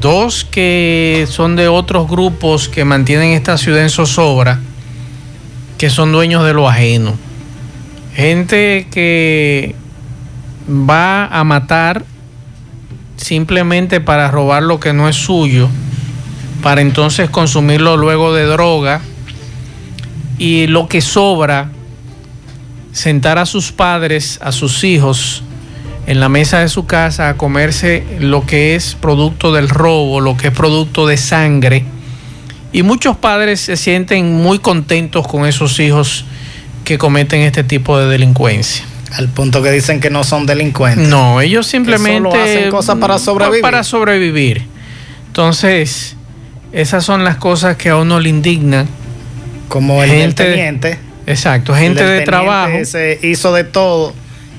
dos 0.00 0.44
que 0.44 1.26
son 1.28 1.56
de 1.56 1.68
otros 1.68 2.08
grupos 2.08 2.68
que 2.68 2.84
mantienen 2.84 3.32
esta 3.32 3.58
ciudad 3.58 3.82
en 3.82 3.90
zozobra, 3.90 4.60
que 5.78 5.90
son 5.90 6.12
dueños 6.12 6.44
de 6.44 6.54
lo 6.54 6.68
ajeno. 6.68 7.14
Gente 8.14 8.86
que 8.90 9.74
va 10.68 11.26
a 11.26 11.42
matar 11.42 12.04
simplemente 13.16 14.00
para 14.00 14.30
robar 14.30 14.62
lo 14.62 14.78
que 14.78 14.92
no 14.92 15.08
es 15.08 15.16
suyo, 15.16 15.68
para 16.62 16.80
entonces 16.80 17.28
consumirlo 17.30 17.96
luego 17.96 18.32
de 18.32 18.44
droga 18.44 19.00
y 20.38 20.66
lo 20.66 20.88
que 20.88 21.00
sobra, 21.00 21.70
sentar 22.92 23.38
a 23.38 23.46
sus 23.46 23.72
padres, 23.72 24.38
a 24.42 24.52
sus 24.52 24.84
hijos, 24.84 25.42
en 26.06 26.20
la 26.20 26.28
mesa 26.28 26.60
de 26.60 26.68
su 26.68 26.86
casa 26.86 27.30
a 27.30 27.36
comerse 27.36 28.04
lo 28.20 28.44
que 28.46 28.74
es 28.74 28.94
producto 28.94 29.52
del 29.52 29.68
robo, 29.68 30.20
lo 30.20 30.36
que 30.36 30.48
es 30.48 30.52
producto 30.52 31.06
de 31.06 31.16
sangre. 31.16 31.84
Y 32.72 32.82
muchos 32.82 33.16
padres 33.16 33.60
se 33.60 33.76
sienten 33.76 34.34
muy 34.34 34.58
contentos 34.58 35.26
con 35.26 35.46
esos 35.46 35.78
hijos 35.80 36.24
que 36.84 36.98
cometen 36.98 37.40
este 37.40 37.64
tipo 37.64 37.98
de 37.98 38.06
delincuencia. 38.06 38.84
Al 39.12 39.28
punto 39.28 39.62
que 39.62 39.70
dicen 39.70 40.00
que 40.00 40.10
no 40.10 40.24
son 40.24 40.44
delincuentes. 40.44 41.08
No, 41.08 41.40
ellos 41.40 41.66
simplemente 41.68 42.28
solo 42.28 42.42
hacen 42.42 42.70
cosas 42.70 42.98
para 42.98 43.18
sobrevivir. 43.18 43.62
Para 43.62 43.84
sobrevivir. 43.84 44.66
Entonces, 45.28 46.16
esas 46.72 47.04
son 47.04 47.22
las 47.22 47.36
cosas 47.36 47.76
que 47.76 47.90
a 47.90 47.96
uno 47.96 48.18
le 48.18 48.28
indignan. 48.28 48.88
Como 49.68 50.02
el 50.02 50.10
del 50.10 50.20
Gente- 50.20 50.44
teniente. 50.44 50.98
Exacto, 51.26 51.74
gente 51.74 52.02
El 52.02 52.18
de 52.18 52.20
trabajo. 52.22 52.84
Se 52.84 53.18
hizo 53.22 53.52
de 53.54 53.64
todo 53.64 54.12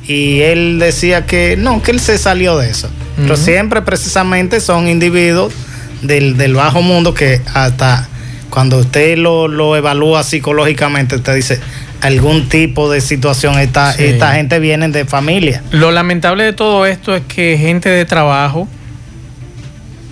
y 0.07 0.41
él 0.41 0.77
decía 0.79 1.25
que 1.25 1.55
no, 1.57 1.81
que 1.83 1.91
él 1.91 1.99
se 1.99 2.17
salió 2.17 2.57
de 2.57 2.69
eso. 2.69 2.89
Pero 3.17 3.37
siempre 3.37 3.81
precisamente 3.81 4.59
son 4.59 4.87
individuos 4.87 5.53
del, 6.01 6.37
del 6.37 6.53
bajo 6.55 6.81
mundo 6.81 7.13
que 7.13 7.39
hasta 7.53 8.07
cuando 8.49 8.79
usted 8.79 9.17
lo, 9.17 9.47
lo 9.47 9.75
evalúa 9.75 10.23
psicológicamente, 10.23 11.15
usted 11.15 11.35
dice 11.35 11.59
algún 12.01 12.49
tipo 12.49 12.91
de 12.91 12.99
situación, 13.01 13.57
esta, 13.59 13.93
Sí. 13.93 14.03
esta 14.05 14.33
gente 14.35 14.59
viene 14.59 14.89
de 14.89 15.05
familia. 15.05 15.61
Lo 15.71 15.91
lamentable 15.91 16.43
de 16.43 16.53
todo 16.53 16.85
esto 16.85 17.15
es 17.15 17.23
que 17.27 17.57
gente 17.57 17.89
de 17.89 18.05
trabajo 18.05 18.67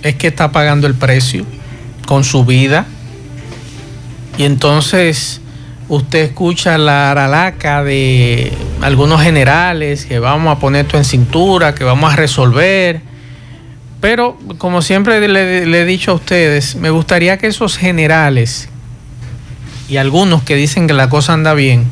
es 0.02 0.14
que 0.16 0.26
está 0.28 0.52
pagando 0.52 0.86
el 0.86 0.94
precio 0.94 1.44
con 2.06 2.24
su 2.24 2.44
vida. 2.44 2.86
Y 4.36 4.44
entonces 4.44 5.40
usted 5.88 6.20
escucha 6.20 6.78
la 6.78 7.10
aralaca 7.10 7.84
de 7.84 8.52
algunos 8.80 9.22
generales 9.22 10.06
que 10.06 10.18
vamos 10.18 10.56
a 10.56 10.60
poner 10.60 10.86
esto 10.86 10.96
en 10.96 11.04
cintura, 11.04 11.74
que 11.74 11.84
vamos 11.84 12.12
a 12.12 12.16
resolver. 12.16 13.00
Pero 14.00 14.38
como 14.58 14.82
siempre 14.82 15.26
le, 15.28 15.66
le 15.66 15.80
he 15.80 15.84
dicho 15.84 16.10
a 16.10 16.14
ustedes, 16.14 16.76
me 16.76 16.90
gustaría 16.90 17.38
que 17.38 17.46
esos 17.46 17.76
generales 17.76 18.68
y 19.88 19.96
algunos 19.96 20.42
que 20.42 20.56
dicen 20.56 20.86
que 20.86 20.94
la 20.94 21.08
cosa 21.08 21.32
anda 21.32 21.54
bien, 21.54 21.90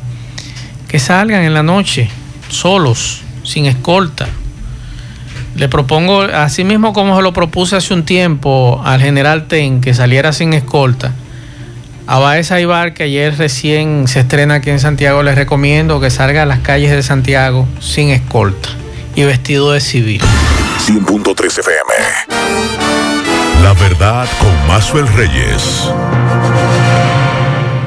que 0.87 0.99
salgan 0.99 1.43
en 1.43 1.53
la 1.53 1.63
noche 1.63 2.09
solos, 2.49 3.21
sin 3.43 3.65
escolta. 3.65 4.27
Le 5.55 5.69
propongo, 5.69 6.21
así 6.21 6.63
mismo 6.63 6.93
como 6.93 7.15
se 7.15 7.21
lo 7.21 7.33
propuse 7.33 7.75
hace 7.75 7.93
un 7.93 8.03
tiempo 8.03 8.81
al 8.83 9.01
general 9.01 9.47
Ten, 9.47 9.81
que 9.81 9.93
saliera 9.93 10.33
sin 10.33 10.53
escolta. 10.53 11.13
A 12.05 12.19
Baez 12.19 12.51
Ibar, 12.51 12.93
que 12.93 13.03
ayer 13.03 13.37
recién 13.37 14.09
se 14.09 14.19
estrena 14.19 14.55
aquí 14.55 14.69
en 14.69 14.79
Santiago, 14.79 15.23
les 15.23 15.35
recomiendo 15.35 16.01
que 16.01 16.09
salga 16.09 16.43
a 16.43 16.45
las 16.45 16.59
calles 16.59 16.91
de 16.91 17.01
Santiago 17.01 17.65
sin 17.79 18.09
escolta 18.09 18.69
y 19.15 19.23
vestido 19.23 19.71
de 19.71 19.79
civil. 19.79 20.19
100.3 20.79 21.59
FM. 21.59 21.79
La 23.63 23.73
verdad 23.73 24.27
con 24.37 24.67
Mazuel 24.67 25.07
Reyes. 25.15 25.89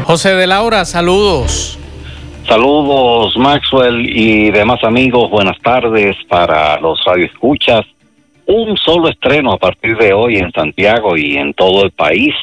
José 0.05 0.35
de 0.35 0.47
Laura, 0.47 0.87
saludos. 0.87 1.79
Saludos 2.49 3.37
Maxwell 3.37 4.09
y 4.09 4.51
demás 4.51 4.83
amigos, 4.83 5.31
buenas 5.31 5.61
tardes 5.61 6.17
para 6.29 6.81
los 6.81 7.05
radioescuchas. 7.05 7.85
Un 8.47 8.79
solo 8.79 9.11
estreno 9.11 9.53
a 9.53 9.59
partir 9.59 9.99
de 9.99 10.15
hoy 10.15 10.39
en 10.39 10.51
Santiago 10.53 11.19
y 11.19 11.37
en 11.37 11.53
todo 11.53 11.85
el 11.85 11.91
país. 11.91 12.35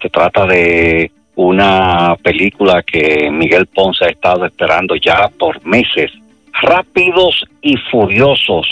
Se 0.00 0.08
trata 0.08 0.46
de 0.46 1.10
una 1.38 2.16
película 2.20 2.82
que 2.82 3.30
Miguel 3.30 3.66
Ponce 3.66 4.04
ha 4.04 4.08
estado 4.08 4.44
esperando 4.44 4.96
ya 4.96 5.28
por 5.38 5.64
meses. 5.64 6.10
Rápidos 6.52 7.44
y 7.62 7.76
Furiosos 7.76 8.66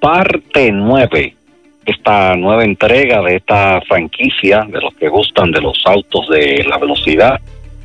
parte 0.00 0.72
9. 0.72 1.36
Esta 1.86 2.34
nueva 2.34 2.64
entrega 2.64 3.22
de 3.22 3.36
esta 3.36 3.80
franquicia, 3.82 4.66
de 4.68 4.80
los 4.80 4.92
que 4.96 5.08
gustan 5.08 5.52
de 5.52 5.60
los 5.60 5.80
autos 5.84 6.28
de 6.30 6.64
la 6.64 6.78
velocidad, 6.78 7.40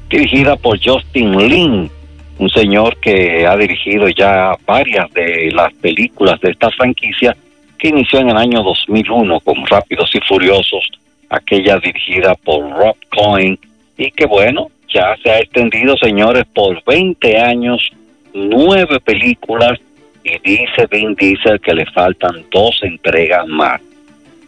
dirigida 0.10 0.56
por 0.56 0.80
Justin 0.84 1.38
Lin, 1.48 1.92
un 2.40 2.50
señor 2.50 2.98
que 3.00 3.46
ha 3.46 3.56
dirigido 3.56 4.10
ya 4.10 4.54
varias 4.66 5.12
de 5.14 5.52
las 5.52 5.72
películas 5.76 6.42
de 6.42 6.50
esta 6.50 6.72
franquicia, 6.72 7.38
que 7.78 7.90
inició 7.90 8.22
en 8.22 8.32
el 8.32 8.38
año 8.38 8.64
2001 8.64 9.40
con 9.42 9.68
Rápidos 9.68 10.10
y 10.16 10.20
Furiosos, 10.22 10.90
aquella 11.30 11.78
dirigida 11.78 12.34
por 12.34 12.68
Rob 12.72 12.96
Cohen, 13.16 13.60
y 13.98 14.12
que 14.12 14.26
bueno, 14.26 14.70
ya 14.94 15.16
se 15.22 15.30
ha 15.30 15.40
extendido, 15.40 15.98
señores, 15.98 16.46
por 16.54 16.84
20 16.86 17.38
años, 17.38 17.92
nueve 18.34 19.00
películas, 19.00 19.80
y 20.24 20.40
dice 20.40 20.88
Vin 20.90 21.14
Diesel 21.16 21.60
que 21.60 21.74
le 21.74 21.86
faltan 21.86 22.46
dos 22.52 22.80
entregas 22.82 23.48
más. 23.48 23.80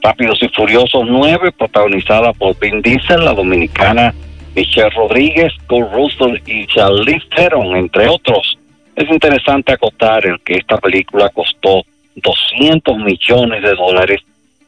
Rápidos 0.01 0.39
y 0.41 0.47
Furiosos 0.49 1.05
9, 1.07 1.51
protagonizada 1.51 2.33
por 2.33 2.57
Vin 2.59 2.81
Diesel, 2.81 3.23
la 3.23 3.33
dominicana 3.33 4.13
Michelle 4.55 4.89
Rodríguez, 4.89 5.53
Cole 5.67 5.87
Russell 5.91 6.41
y 6.47 6.65
Charlize 6.65 7.27
Theron, 7.35 7.75
entre 7.75 8.07
otros. 8.07 8.57
Es 8.95 9.07
interesante 9.09 9.73
acotar 9.73 10.25
el 10.25 10.39
que 10.41 10.55
esta 10.55 10.77
película 10.77 11.29
costó 11.29 11.83
200 12.15 12.97
millones 12.97 13.61
de 13.61 13.75
dólares 13.75 14.21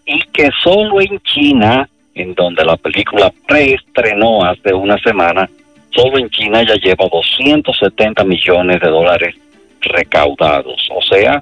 y 0.06 0.20
que 0.32 0.52
solo 0.64 1.02
en 1.02 1.20
China, 1.22 1.90
en 2.22 2.34
donde 2.36 2.64
la 2.66 2.78
película 2.78 3.32
preestrenó 3.48 4.44
hace 4.44 4.74
una 4.74 4.98
semana, 5.00 5.50
solo 5.92 6.18
en 6.18 6.30
China 6.30 6.64
ya 6.64 6.76
lleva 6.76 7.08
270 7.12 8.24
millones 8.24 8.80
de 8.82 8.90
dólares 8.90 9.36
recaudados. 9.82 10.90
O 10.96 11.02
sea, 11.02 11.42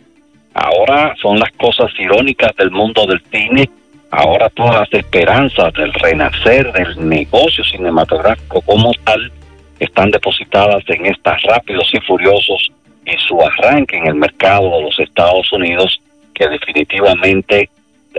ahora 0.54 1.16
son 1.22 1.40
las 1.40 1.52
cosas 1.54 1.92
irónicas 2.00 2.56
del 2.56 2.72
mundo 2.72 3.06
del 3.06 3.22
cine 3.32 3.70
ahora 4.12 4.50
todas 4.50 4.76
las 4.76 4.94
esperanzas 4.94 5.74
del 5.74 5.94
renacer 5.94 6.72
del 6.72 7.08
negocio 7.08 7.64
cinematográfico 7.64 8.62
como 8.62 8.92
tal 9.04 9.32
están 9.80 10.12
depositadas 10.12 10.84
en 10.88 11.06
estas 11.08 11.42
rápidos 11.44 11.90
y 11.94 12.00
furiosos 12.02 12.72
y 13.06 13.16
su 13.18 13.40
arranque 13.42 13.98
en 13.98 14.08
el 14.08 14.16
mercado 14.16 14.78
de 14.78 14.84
los 14.84 15.00
Estados 15.00 15.52
Unidos 15.52 16.00
que 16.34 16.48
definitivamente 16.48 17.70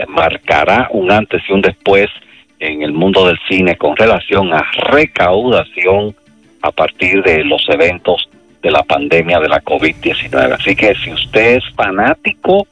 marcará 0.09 0.89
un 0.93 1.11
antes 1.11 1.43
y 1.49 1.53
un 1.53 1.63
después 1.63 2.07
en 2.61 2.83
el 2.83 2.93
mundo 2.93 3.27
del 3.27 3.39
cine 3.49 3.77
con 3.77 3.97
relación 3.97 4.53
a 4.53 4.65
recaudación 4.91 6.15
a 6.63 6.71
partir 6.73 7.23
de 7.23 7.45
los 7.45 7.69
eventos 7.69 8.29
de 8.63 8.71
la 8.71 8.83
pandemia 8.83 9.39
de 9.39 9.49
la 9.49 9.63
COVID-19. 9.63 10.55
Así 10.55 10.75
que 10.75 10.95
si 10.97 11.13
usted 11.13 11.57
es 11.57 11.65
fanático 11.75 12.67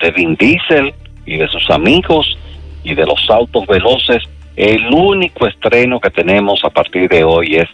de 0.00 0.10
Vin 0.12 0.36
Diesel 0.36 0.94
y 1.24 1.36
de 1.36 1.48
sus 1.48 1.68
amigos, 1.70 2.36
y 2.86 2.94
de 2.94 3.04
los 3.04 3.28
autos 3.28 3.66
veloces, 3.66 4.22
el 4.54 4.86
único 4.94 5.46
estreno 5.46 5.98
que 5.98 6.10
tenemos 6.10 6.64
a 6.64 6.70
partir 6.70 7.08
de 7.08 7.24
hoy 7.24 7.56
es 7.56 7.68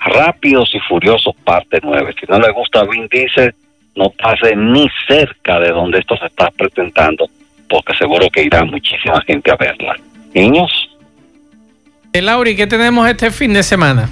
Rápidos 0.00 0.74
y 0.74 0.80
Furiosos 0.80 1.34
parte 1.44 1.78
9. 1.82 2.14
Si 2.20 2.26
no 2.28 2.38
le 2.38 2.50
gusta 2.50 2.84
Vin 2.84 3.06
Diesel, 3.08 3.54
no 3.94 4.10
pase 4.10 4.54
ni 4.56 4.88
cerca 5.06 5.60
de 5.60 5.70
donde 5.70 6.00
esto 6.00 6.16
se 6.16 6.26
está 6.26 6.50
presentando, 6.50 7.26
porque 7.68 7.94
seguro 7.94 8.28
que 8.28 8.42
irá 8.42 8.64
muchísima 8.64 9.20
gente 9.22 9.50
a 9.52 9.56
verla. 9.56 9.96
Niños. 10.34 10.95
Eh, 12.12 12.22
Lauri, 12.22 12.56
¿qué 12.56 12.66
tenemos 12.66 13.08
este 13.08 13.30
fin 13.30 13.52
de 13.52 13.62
semana? 13.62 14.08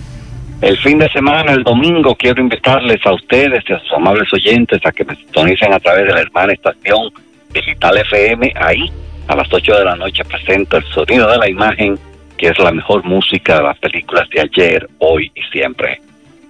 El 0.61 0.79
fin 0.79 0.99
de 0.99 1.11
semana, 1.11 1.53
el 1.53 1.63
domingo, 1.63 2.15
quiero 2.15 2.41
invitarles 2.41 3.05
a 3.05 3.13
ustedes 3.13 3.63
y 3.69 3.73
a 3.73 3.79
sus 3.81 3.93
amables 3.93 4.33
oyentes 4.33 4.81
a 4.85 4.93
que 4.93 5.05
me 5.05 5.15
sintonicen 5.17 5.73
a 5.73 5.81
través 5.81 6.07
de 6.07 6.13
la 6.15 6.21
hermana 6.21 6.53
estación 6.53 7.11
Digital 7.53 7.99
FM. 7.99 8.53
Ahí 8.57 8.91
a 9.29 9.37
las 9.37 9.53
8 9.53 9.79
de 9.79 9.85
la 9.85 9.97
noche 9.97 10.25
presento 10.25 10.77
el 10.77 10.85
sonido 10.85 11.31
de 11.31 11.39
la 11.39 11.49
imagen, 11.49 11.99
que 12.37 12.49
es 12.49 12.59
la 12.59 12.73
mejor 12.73 13.05
música 13.05 13.59
de 13.59 13.63
las 13.63 13.79
películas 13.79 14.29
de 14.31 14.41
ayer, 14.41 14.89
hoy 14.99 15.31
y 15.35 15.43
siempre. 15.53 16.01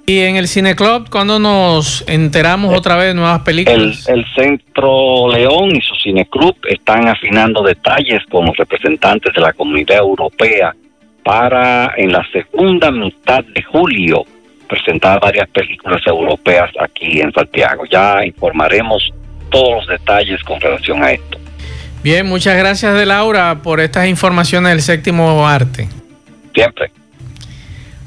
¿Y 0.07 0.21
en 0.21 0.37
el 0.37 0.49
Cine 0.49 0.77
Club, 0.77 1.09
cuándo 1.09 1.39
nos 1.39 2.05
enteramos 2.07 2.77
otra 2.77 2.97
vez 2.97 3.09
de 3.09 3.15
nuevas 3.15 3.41
películas? 3.41 4.07
El, 4.07 4.25
Centro 4.35 5.29
León 5.33 5.75
y 5.75 5.81
su 5.81 5.95
Cine 5.95 6.27
Club 6.27 6.55
están 6.69 7.09
afinando 7.09 7.63
detalles 7.63 8.23
con 8.31 8.45
los 8.45 8.57
representantes 8.57 9.33
de 9.35 9.41
la 9.41 9.55
comunidad 9.55 9.99
europea 9.99 10.75
para 11.25 11.95
en 11.97 12.13
la 12.13 12.25
segunda 12.31 12.91
mitad 12.91 13.43
de 13.43 13.63
julio 13.63 14.25
presentar 14.69 15.21
varias 15.21 15.49
películas 15.49 16.01
europeas 16.07 16.71
aquí 16.81 17.21
en 17.21 17.33
Santiago. 17.33 17.85
Ya 17.91 18.25
informaremos 18.25 19.13
todos 19.51 19.79
los 19.79 19.87
detalles 19.89 20.43
con 20.45 20.61
relación 20.61 21.03
a 21.03 21.13
esto. 21.13 21.39
Bien, 22.03 22.27
muchas 22.27 22.57
gracias 22.59 22.95
de 22.95 23.07
Laura 23.07 23.63
por 23.63 23.81
estas 23.81 24.07
informaciones 24.07 24.71
del 24.73 24.83
séptimo 24.83 25.49
arte. 25.49 25.89
Siempre. 26.55 26.91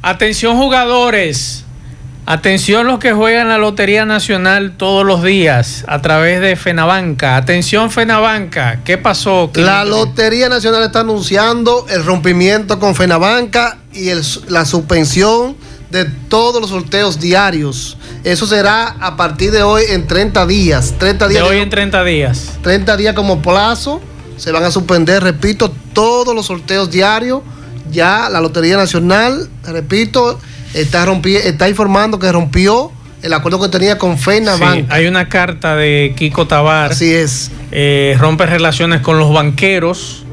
Atención 0.02 0.56
jugadores. 0.56 1.67
Atención 2.30 2.88
los 2.88 3.00
que 3.00 3.14
juegan 3.14 3.48
la 3.48 3.58
Lotería 3.58 4.04
Nacional 4.04 4.76
todos 4.76 5.06
los 5.06 5.24
días 5.24 5.86
a 5.88 6.02
través 6.02 6.42
de 6.42 6.58
Fenabanca. 6.58 7.38
Atención 7.38 7.90
Fenabanca, 7.90 8.82
¿qué 8.84 8.98
pasó? 8.98 9.50
La 9.54 9.86
Lotería 9.86 10.50
Nacional 10.50 10.84
está 10.84 11.00
anunciando 11.00 11.86
el 11.90 12.04
rompimiento 12.04 12.80
con 12.80 12.96
Fenabanca 12.96 13.78
y 13.94 14.10
la 14.50 14.66
suspensión 14.66 15.56
de 15.90 16.04
todos 16.04 16.60
los 16.60 16.70
sorteos 16.70 17.18
diarios. 17.22 17.98
Eso 18.26 18.46
será 18.46 18.98
a 19.00 19.16
partir 19.16 19.52
de 19.52 19.64
hoy 19.64 19.84
en 19.88 20.06
30 20.06 20.46
días. 20.48 20.96
30 21.00 21.30
días 21.30 21.44
de 21.44 21.50
hoy 21.50 21.60
en 21.60 21.70
30 21.70 22.04
días. 22.04 22.58
30 22.62 22.98
días 22.98 23.16
como 23.16 23.42
plazo. 23.42 24.02
Se 24.36 24.52
van 24.52 24.66
a 24.66 24.72
suspender, 24.72 25.24
repito, 25.24 25.74
todos 25.94 26.36
los 26.36 26.48
sorteos 26.48 26.92
diarios. 26.92 27.42
Ya 27.90 28.28
la 28.30 28.42
Lotería 28.42 28.76
Nacional, 28.76 29.50
repito, 29.64 30.38
está, 30.82 31.06
está 31.44 31.70
informando 31.70 32.20
que 32.20 32.32
rompió 32.32 32.92
el 33.22 33.34
acuerdo 33.34 33.60
que 33.60 33.70
tenía 33.70 33.98
con 33.98 34.18
Fena 34.18 34.56
sí, 34.58 34.86
Hay 34.90 35.08
una 35.08 35.28
carta 35.28 35.76
de 35.76 36.14
Kiko 36.16 36.48
Tabar. 36.48 36.92
Así 36.92 37.14
es. 37.14 37.52
Eh, 37.72 38.16
rompe 38.20 38.46
relaciones 38.46 39.02
con 39.02 39.20
los 39.20 39.34
banqueros 39.34 40.24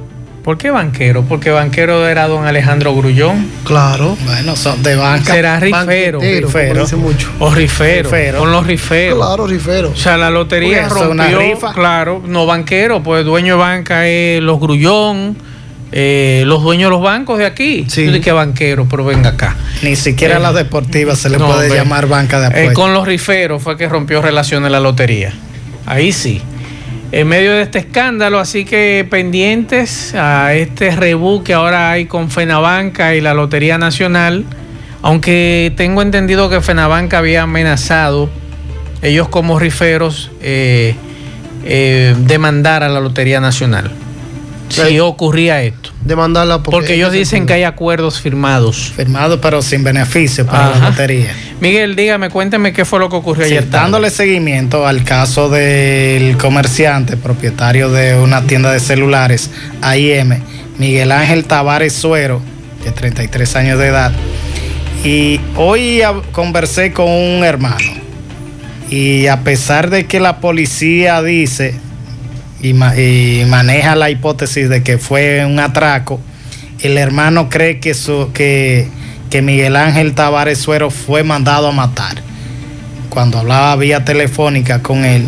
¿Por 0.45 0.59
qué 0.59 0.71
banquero? 0.71 1.23
Porque 1.23 1.49
banquero 1.49 2.07
era 2.07 2.29
don 2.29 2.45
Alejandro 2.45 2.95
Grullón. 2.95 3.49
Claro. 3.65 4.15
Bueno, 4.27 4.55
son 4.57 4.83
de 4.83 4.95
banca. 4.95 5.33
Será 5.33 5.59
rifero. 5.59 6.21
rifero. 6.21 6.87
Mucho. 6.99 7.31
O 7.39 7.51
rifero, 7.55 8.11
Con 8.39 8.53
los 8.53 8.67
riferos. 8.67 9.17
Claro, 9.17 9.47
rifero. 9.47 9.91
O 9.93 9.97
sea, 9.97 10.19
la 10.19 10.29
lotería 10.29 10.87
rompió. 10.87 11.11
Una 11.13 11.29
rifa. 11.29 11.73
Claro, 11.73 12.23
no 12.27 12.45
banquero, 12.45 13.03
pues 13.03 13.25
dueño 13.25 13.55
de 13.55 13.61
banca 13.61 14.07
es 14.07 14.43
los 14.43 14.61
Grullón. 14.61 15.35
Eh, 15.97 16.43
los 16.47 16.61
dueños 16.65 16.89
de 16.89 16.91
los 16.91 17.03
bancos 17.03 17.39
de 17.39 17.47
aquí. 17.47 17.87
Sí. 17.89 18.21
que 18.21 18.33
banquero, 18.33 18.85
pero 18.91 19.05
venga 19.05 19.31
acá. 19.31 19.57
Ni 19.83 19.95
siquiera 19.95 20.39
a 20.39 20.41
la 20.41 20.51
eh, 20.51 20.55
deportiva 20.55 21.15
se 21.15 21.31
le 21.31 21.39
puede 21.39 21.73
llamar 21.73 22.09
banca 22.09 22.41
de 22.41 22.47
eh, 22.47 22.49
apuestas. 22.49 22.75
con 22.75 22.93
los 22.93 23.07
riferos 23.07 23.63
fue 23.63 23.77
que 23.77 23.89
rompió 23.89 24.21
relaciones 24.21 24.73
la 24.73 24.81
lotería. 24.81 25.33
Ahí 25.87 26.11
sí 26.11 26.43
en 27.13 27.29
medio 27.29 27.53
de 27.53 27.63
este 27.63 27.79
escándalo, 27.79 28.41
así 28.41 28.65
que 28.65 29.07
pendientes 29.09 30.17
a 30.17 30.53
este 30.55 30.97
rebú 30.97 31.45
que 31.45 31.55
ahora 31.55 31.93
hay 31.93 32.07
con 32.07 32.29
Fenabanca 32.29 33.15
y 33.15 33.21
la 33.21 33.35
Lotería 33.35 33.79
Nacional, 33.79 34.45
aunque 35.01 35.73
tengo 35.77 36.03
entendido 36.03 36.51
que 36.51 36.61
Fenabanca 36.61 37.19
había 37.19 37.43
amenazado, 37.43 38.29
ellos 39.01 39.29
como 39.29 39.61
riferos, 39.61 40.33
demandar 41.63 42.83
a 42.83 42.89
la 42.89 42.99
Lotería 42.99 43.39
Nacional 43.39 43.93
si 44.69 45.01
ocurría 45.01 45.63
esto. 45.63 45.84
Demandarla 46.05 46.63
porque, 46.63 46.95
ellos 46.95 47.13
dicen 47.13 47.47
que 47.47 47.55
hay 47.55 47.63
acuerdos 47.63 48.21
firmados. 48.21 48.93
Firmados, 48.95 49.39
pero 49.41 49.63
sin 49.63 49.83
beneficio 49.83 50.45
para 50.45 50.71
la 50.71 50.91
lotería. 50.91 51.35
Miguel, 51.61 51.97
dígame, 51.97 52.29
cuénteme 52.29 52.75
qué 52.75 52.85
fue 52.85 52.99
lo 52.99 53.09
que 53.09 53.17
ocurrió 53.17 53.47
ayer. 53.47 53.71
Dándole 53.71 54.11
seguimiento 54.11 54.87
al 54.87 55.03
caso 55.03 55.49
del 55.49 56.37
comerciante, 56.37 57.17
propietario 57.17 57.91
de 57.91 58.17
una 58.17 58.43
tienda 58.43 58.71
de 58.71 58.81
celulares, 58.81 59.51
AIM, 59.81 60.43
Miguel 60.79 61.11
Ángel 61.11 61.47
Tavares 61.47 61.95
Suero, 61.95 62.43
de 62.85 62.93
33 62.93 63.57
años 63.57 63.79
de 63.79 63.87
edad. 63.87 64.13
Y 65.05 65.41
hoy 65.57 66.03
conversé 66.33 66.93
con 66.93 67.09
un 67.09 67.45
hermano. 67.45 68.05
Y 68.91 69.27
a 69.29 69.41
pesar 69.41 69.89
de 69.89 70.05
que 70.05 70.21
la 70.21 70.37
policía 70.37 71.23
dice 71.23 71.75
y, 72.65 73.45
maneja 73.47 73.95
la 73.95 74.11
hipótesis 74.11 74.69
de 74.69 74.83
que 74.83 74.99
fue 74.99 75.45
un 75.45 75.59
atraco, 75.59 76.21
el 76.81 76.99
hermano 76.99 77.49
cree 77.49 77.79
que, 77.79 77.95
su, 77.95 78.31
que, 78.33 78.89
que 79.31 79.43
Miguel 79.43 79.77
Ángel 79.77 80.15
Tavares 80.15 80.59
Suero 80.59 80.91
fue 80.91 81.23
mandado 81.23 81.69
a 81.69 81.73
matar. 81.73 82.17
Cuando 83.11 83.39
hablaba 83.39 83.77
vía 83.77 84.05
telefónica 84.05 84.83
con 84.83 85.05
él, 85.05 85.27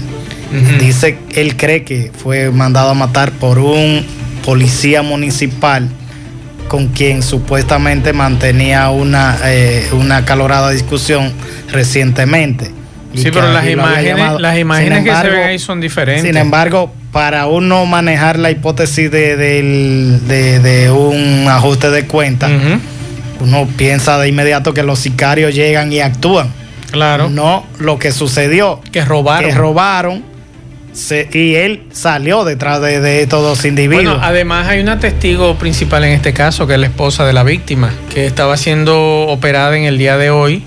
dice 0.81 1.18
él 1.35 1.57
cree 1.57 1.85
que 1.85 2.11
fue 2.16 2.51
mandado 2.51 2.90
a 2.90 2.94
matar 2.94 3.33
por 3.33 3.59
un 3.59 4.05
policía 4.44 5.03
municipal 5.03 5.88
con 6.68 6.88
quien 6.88 7.22
supuestamente 7.22 8.12
mantenía 8.12 8.88
una, 8.90 9.38
eh, 9.44 9.88
una 9.92 10.25
calorada 10.25 10.70
discusión 10.70 11.33
recientemente 11.70 12.70
Sí, 13.16 13.31
pero 13.33 13.51
las 13.53 13.66
imágenes, 13.66 14.40
las 14.40 14.59
imágenes 14.59 15.05
que 15.05 15.14
se 15.14 15.31
ven 15.31 15.42
ahí 15.42 15.59
son 15.59 15.81
diferentes. 15.81 16.25
Sin 16.25 16.37
embargo, 16.37 16.92
para 17.16 17.46
uno 17.46 17.87
manejar 17.87 18.38
la 18.38 18.50
hipótesis 18.50 19.11
de, 19.11 19.38
del- 19.38 20.20
de- 20.29 20.59
de 20.61 20.90
un 20.90 21.46
ajuste 21.48 21.88
de 21.88 22.05
cuenta, 22.07 22.46
uno 23.40 23.66
piensa 23.79 24.18
de 24.18 24.29
inmediato 24.29 24.74
que 24.74 24.83
los 24.83 24.98
sicarios 24.98 25.55
llegan 25.55 25.90
y 25.94 26.00
actúan. 26.00 26.48
Claro. 26.90 27.31
No 27.31 27.64
lo 27.79 27.98
que 27.98 28.12
sucedió. 28.12 28.83
Que 28.92 29.02
robaron. 29.02 29.48
Que 29.48 29.57
robaron 29.57 30.24
se- 30.92 31.26
y 31.33 31.55
él 31.55 31.85
salió 31.90 32.44
detrás 32.44 32.83
de, 32.83 33.00
de 33.00 33.22
estos 33.22 33.42
dos 33.42 33.64
individuos. 33.64 34.05
Bueno, 34.05 34.20
además 34.22 34.68
hay 34.68 34.81
una 34.81 35.00
testigo 35.00 35.55
principal 35.55 36.05
en 36.05 36.12
este 36.12 36.35
caso, 36.35 36.66
que 36.66 36.74
es 36.74 36.79
la 36.81 36.87
esposa 36.88 37.24
de 37.24 37.33
la 37.33 37.44
víctima, 37.44 37.94
que 38.12 38.26
estaba 38.26 38.59
siendo 38.59 39.22
operada 39.29 39.74
en 39.79 39.85
el 39.85 39.96
día 39.96 40.18
de 40.18 40.29
hoy 40.29 40.62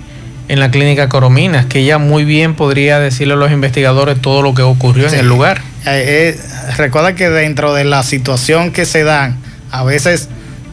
en 0.48 0.60
la 0.60 0.72
clínica 0.72 1.10
Corominas, 1.10 1.68
que 1.68 1.82
ella 1.82 2.00
muy 2.00 2.26
bien 2.26 2.56
podría 2.56 3.00
decirle 3.00 3.36
a 3.36 3.38
los 3.38 3.52
investigadores 3.52 4.20
todo 4.20 4.42
lo 4.42 4.56
que 4.56 4.64
ocurrió 4.64 5.08
Sí. 5.10 5.14
en 5.14 5.22
el 5.22 5.28
lugar. 5.28 5.62
Eh, 5.86 6.36
eh, 6.36 6.40
recuerda 6.78 7.16
que 7.16 7.30
dentro 7.30 7.74
de 7.74 7.84
la 7.86 8.04
situación 8.04 8.72
que 8.72 8.86
se 8.86 9.04
dan, 9.04 9.38
a 9.72 9.84
veces 9.84 10.28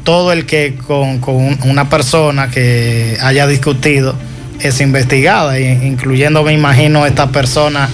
todo 0.05 0.33
el 0.33 0.47
que 0.47 0.75
con, 0.87 1.19
con 1.21 1.37
un- 1.37 1.59
una 1.65 1.89
persona 1.89 2.51
que 2.51 3.17
haya 3.21 3.47
discutido 3.47 4.15
es 4.61 4.81
investigada, 4.81 5.59
incluyendo 5.61 6.43
me 6.43 6.53
imagino 6.53 7.07
esta 7.07 7.29
persona 7.31 7.89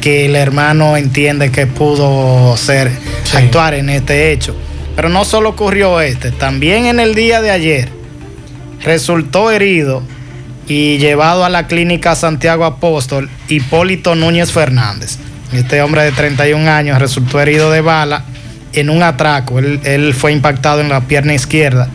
que 0.00 0.26
el 0.26 0.36
hermano 0.36 0.96
entiende 0.96 1.50
que 1.50 1.66
pudo 1.66 2.56
ser 2.56 2.90
actuar 3.34 3.74
en 3.74 3.88
este 3.90 4.32
hecho. 4.32 4.54
Pero 4.94 5.08
no 5.08 5.24
solo 5.24 5.50
ocurrió 5.50 6.00
este, 6.00 6.30
también 6.30 6.86
en 6.86 7.00
el 7.00 7.14
día 7.14 7.40
de 7.42 7.50
ayer 7.50 7.88
resultó 8.82 9.50
herido 9.50 10.02
y 10.68 10.98
llevado 10.98 11.44
a 11.44 11.48
la 11.48 11.66
clínica 11.66 12.14
Santiago 12.14 12.64
Apóstol 12.64 13.28
Hipólito 13.48 14.14
Núñez 14.14 14.52
Fernández. 14.52 15.18
Este 15.52 15.80
hombre 15.80 16.02
de 16.02 16.12
31 16.12 16.68
años 16.68 16.98
resultó 16.98 17.40
herido 17.40 17.70
de 17.70 17.80
bala 17.80 18.24
en 18.72 18.90
un 18.90 19.02
atraco. 19.02 19.58
Él, 19.58 20.14
fue 20.14 20.32
impactado 20.32 20.80
en 20.80 20.88
la 20.88 21.02
pierna 21.02 21.34
izquierda, 21.34 21.88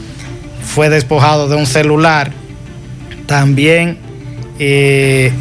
fue 0.64 0.90
despojado 0.90 1.50
de 1.50 1.56
un 1.56 1.66
celular. 1.66 2.32
También 3.26 3.98
eh, 4.60 5.32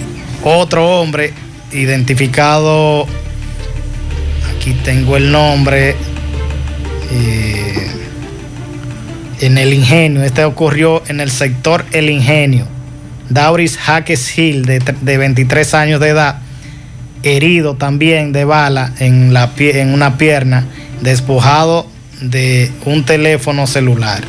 otro 0.45 1.01
hombre 1.01 1.33
identificado, 1.73 3.07
aquí 4.57 4.73
tengo 4.85 5.17
el 5.17 5.31
nombre, 5.31 5.97
eh, 7.13 7.91
en 9.41 9.57
el 9.57 9.73
ingenio. 9.73 10.23
Este 10.23 10.45
ocurrió 10.45 11.03
en 11.09 11.21
el 11.21 11.31
sector 11.31 11.85
El 11.93 12.11
Ingenio. 12.11 12.67
Dauris 13.29 13.79
Jaques 13.79 14.37
Hill, 14.37 14.65
de 14.67 15.19
23 15.19 15.75
años 15.75 16.01
de 16.01 16.09
edad, 16.09 16.41
herido 17.23 17.75
también 17.75 18.33
de 18.33 18.45
bala 18.45 18.93
en, 18.99 19.33
la, 19.35 19.55
pie- 19.55 19.77
en 19.77 19.93
una 19.93 20.17
pierna, 20.19 20.65
despojado 21.03 21.87
de 22.21 22.71
un 22.85 23.05
teléfono 23.05 23.67
celular. 23.67 24.23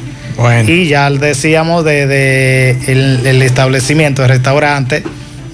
Y 0.72 0.88
ya 0.88 1.10
decíamos 1.10 1.84
de, 1.86 2.08
de 2.08 2.72
el, 2.88 3.26
el 3.28 3.42
establecimiento, 3.42 4.24
el 4.24 4.30
restaurante, 4.30 5.04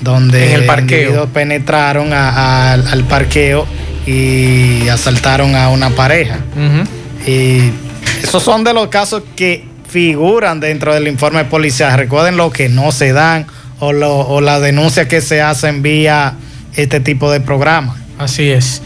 donde 0.01 0.47
En 0.53 0.61
el 0.61 0.65
parqueo. 0.65 1.27
penetraron 1.27 2.13
a- 2.13 2.29
a- 2.29 2.73
al 2.73 3.03
parqueo 3.05 3.65
y 4.05 4.87
asaltaron 4.89 5.55
a 5.55 5.69
una 5.69 5.89
pareja. 5.89 6.37
Y 7.25 7.71
esos 8.23 8.41
son 8.43 8.63
de 8.63 8.73
los 8.73 8.87
casos 8.87 9.23
que 9.35 9.65
figuran 9.89 10.59
dentro 10.59 10.93
del 10.93 11.07
informe 11.07 11.43
policial. 11.45 11.97
Recuerden 11.97 12.37
lo 12.37 12.51
que 12.51 12.69
no 12.69 12.91
se 12.91 13.11
dan 13.13 13.47
o, 13.79 13.91
lo, 13.93 14.15
o 14.19 14.41
las 14.41 14.61
denuncias 14.61 15.07
que 15.07 15.21
se 15.21 15.41
hacen 15.41 15.81
vía 15.81 16.33
este 16.77 16.99
tipo 16.99 17.29
de 17.31 17.41
programas. 17.41 17.97
Así 18.17 18.49
es. 18.49 18.81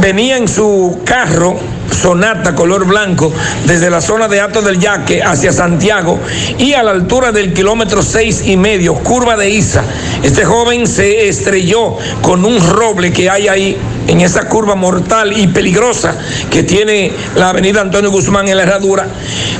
venía 0.01 0.37
en 0.37 0.47
su 0.47 1.01
carro 1.03 1.59
Sonata 1.91 2.55
color 2.55 2.85
blanco 2.85 3.31
desde 3.65 3.89
la 3.89 4.01
zona 4.01 4.27
de 4.27 4.41
Ato 4.41 4.61
del 4.61 4.79
Yaque 4.79 5.21
hacia 5.23 5.51
Santiago 5.51 6.19
y 6.57 6.73
a 6.73 6.83
la 6.83 6.91
altura 6.91 7.31
del 7.31 7.53
kilómetro 7.53 8.01
seis 8.01 8.43
y 8.45 8.57
medio, 8.57 8.95
curva 8.95 9.35
de 9.35 9.49
Isa. 9.49 9.83
Este 10.23 10.45
joven 10.45 10.87
se 10.87 11.27
estrelló 11.27 11.97
con 12.21 12.45
un 12.45 12.59
roble 12.59 13.11
que 13.11 13.29
hay 13.29 13.47
ahí 13.47 13.77
en 14.07 14.21
esa 14.21 14.47
curva 14.47 14.75
mortal 14.75 15.37
y 15.37 15.47
peligrosa 15.47 16.15
que 16.49 16.63
tiene 16.63 17.11
la 17.35 17.49
avenida 17.49 17.81
Antonio 17.81 18.09
Guzmán 18.09 18.47
en 18.47 18.57
la 18.57 18.63
herradura, 18.63 19.07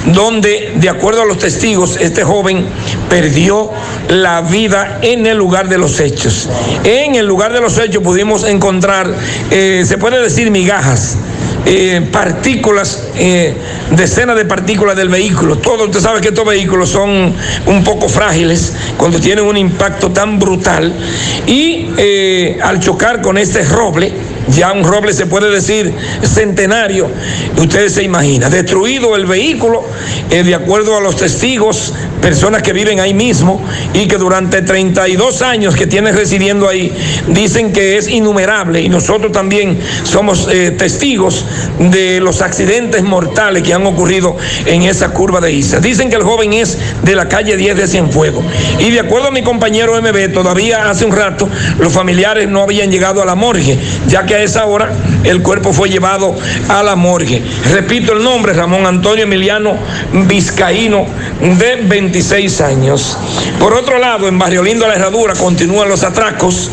donde, 0.05 0.73
de 0.75 0.89
acuerdo 0.89 1.21
a 1.21 1.25
los 1.25 1.37
testigos, 1.37 1.97
este 1.99 2.23
joven 2.23 2.65
perdió 3.09 3.71
la 4.09 4.41
vida 4.41 4.99
en 5.01 5.25
el 5.27 5.37
lugar 5.37 5.67
de 5.69 5.77
los 5.77 5.99
hechos. 5.99 6.49
En 6.83 7.15
el 7.15 7.25
lugar 7.25 7.53
de 7.53 7.61
los 7.61 7.77
hechos 7.77 8.01
pudimos 8.01 8.43
encontrar, 8.45 9.13
eh, 9.51 9.83
se 9.85 9.97
puede 9.97 10.21
decir, 10.21 10.49
migajas. 10.51 11.17
Eh, 11.65 12.07
partículas, 12.11 13.09
eh, 13.15 13.55
decenas 13.91 14.35
de 14.35 14.45
partículas 14.45 14.95
del 14.95 15.09
vehículo. 15.09 15.57
Todo, 15.57 15.85
usted 15.85 15.99
sabe 15.99 16.21
que 16.21 16.29
estos 16.29 16.45
vehículos 16.45 16.89
son 16.89 17.33
un 17.65 17.83
poco 17.83 18.07
frágiles 18.07 18.73
cuando 18.95 19.19
tienen 19.19 19.45
un 19.45 19.57
impacto 19.57 20.11
tan 20.11 20.39
brutal. 20.39 20.93
Y 21.45 21.89
eh, 21.97 22.59
al 22.61 22.79
chocar 22.79 23.21
con 23.21 23.37
este 23.37 23.63
roble, 23.63 24.11
ya 24.49 24.71
un 24.73 24.83
roble 24.83 25.13
se 25.13 25.25
puede 25.25 25.49
decir 25.49 25.93
centenario, 26.23 27.09
ustedes 27.57 27.93
se 27.93 28.03
imaginan, 28.03 28.51
destruido 28.51 29.15
el 29.15 29.25
vehículo, 29.25 29.85
eh, 30.29 30.43
de 30.43 30.55
acuerdo 30.55 30.97
a 30.97 31.01
los 31.01 31.17
testigos, 31.17 31.93
personas 32.21 32.61
que 32.61 32.73
viven 32.73 32.99
ahí 32.99 33.13
mismo 33.13 33.63
y 33.93 34.07
que 34.07 34.17
durante 34.17 34.61
32 34.61 35.41
años 35.41 35.75
que 35.75 35.87
tienen 35.87 36.15
residiendo 36.15 36.67
ahí, 36.67 36.93
dicen 37.27 37.71
que 37.71 37.97
es 37.97 38.07
innumerable. 38.07 38.81
Y 38.81 38.89
nosotros 38.89 39.31
también 39.31 39.79
somos 40.03 40.47
eh, 40.51 40.71
testigos 40.71 41.45
de 41.79 42.19
los 42.19 42.41
accidentes 42.41 43.03
mortales 43.03 43.63
que 43.63 43.73
han 43.73 43.85
ocurrido 43.85 44.35
en 44.65 44.83
esa 44.83 45.09
curva 45.09 45.39
de 45.41 45.51
Isa. 45.51 45.79
Dicen 45.79 46.09
que 46.09 46.15
el 46.15 46.23
joven 46.23 46.53
es 46.53 46.77
de 47.03 47.15
la 47.15 47.27
calle 47.27 47.55
10 47.55 47.77
de 47.77 47.87
Cienfuegos. 47.87 48.43
Y 48.79 48.89
de 48.91 48.99
acuerdo 48.99 49.27
a 49.27 49.31
mi 49.31 49.43
compañero 49.43 49.99
MB, 50.01 50.33
todavía 50.33 50.89
hace 50.89 51.05
un 51.05 51.11
rato 51.11 51.47
los 51.79 51.93
familiares 51.93 52.47
no 52.47 52.63
habían 52.63 52.91
llegado 52.91 53.21
a 53.21 53.25
la 53.25 53.35
morgue, 53.35 53.77
ya 54.07 54.25
que 54.25 54.36
a 54.37 54.43
esa 54.43 54.65
hora 54.65 54.91
el 55.23 55.41
cuerpo 55.41 55.73
fue 55.73 55.89
llevado 55.89 56.35
a 56.69 56.83
la 56.83 56.95
morgue. 56.95 57.41
Repito 57.71 58.13
el 58.13 58.23
nombre, 58.23 58.53
Ramón 58.53 58.85
Antonio 58.85 59.23
Emiliano 59.23 59.75
Vizcaíno, 60.13 61.05
de 61.41 61.77
26 61.83 62.61
años. 62.61 63.17
Por 63.59 63.73
otro 63.73 63.97
lado, 63.97 64.27
en 64.27 64.37
Barrio 64.37 64.63
Lindo, 64.63 64.87
la 64.87 64.95
Herradura, 64.95 65.33
continúan 65.33 65.89
los 65.89 66.03
atracos. 66.03 66.69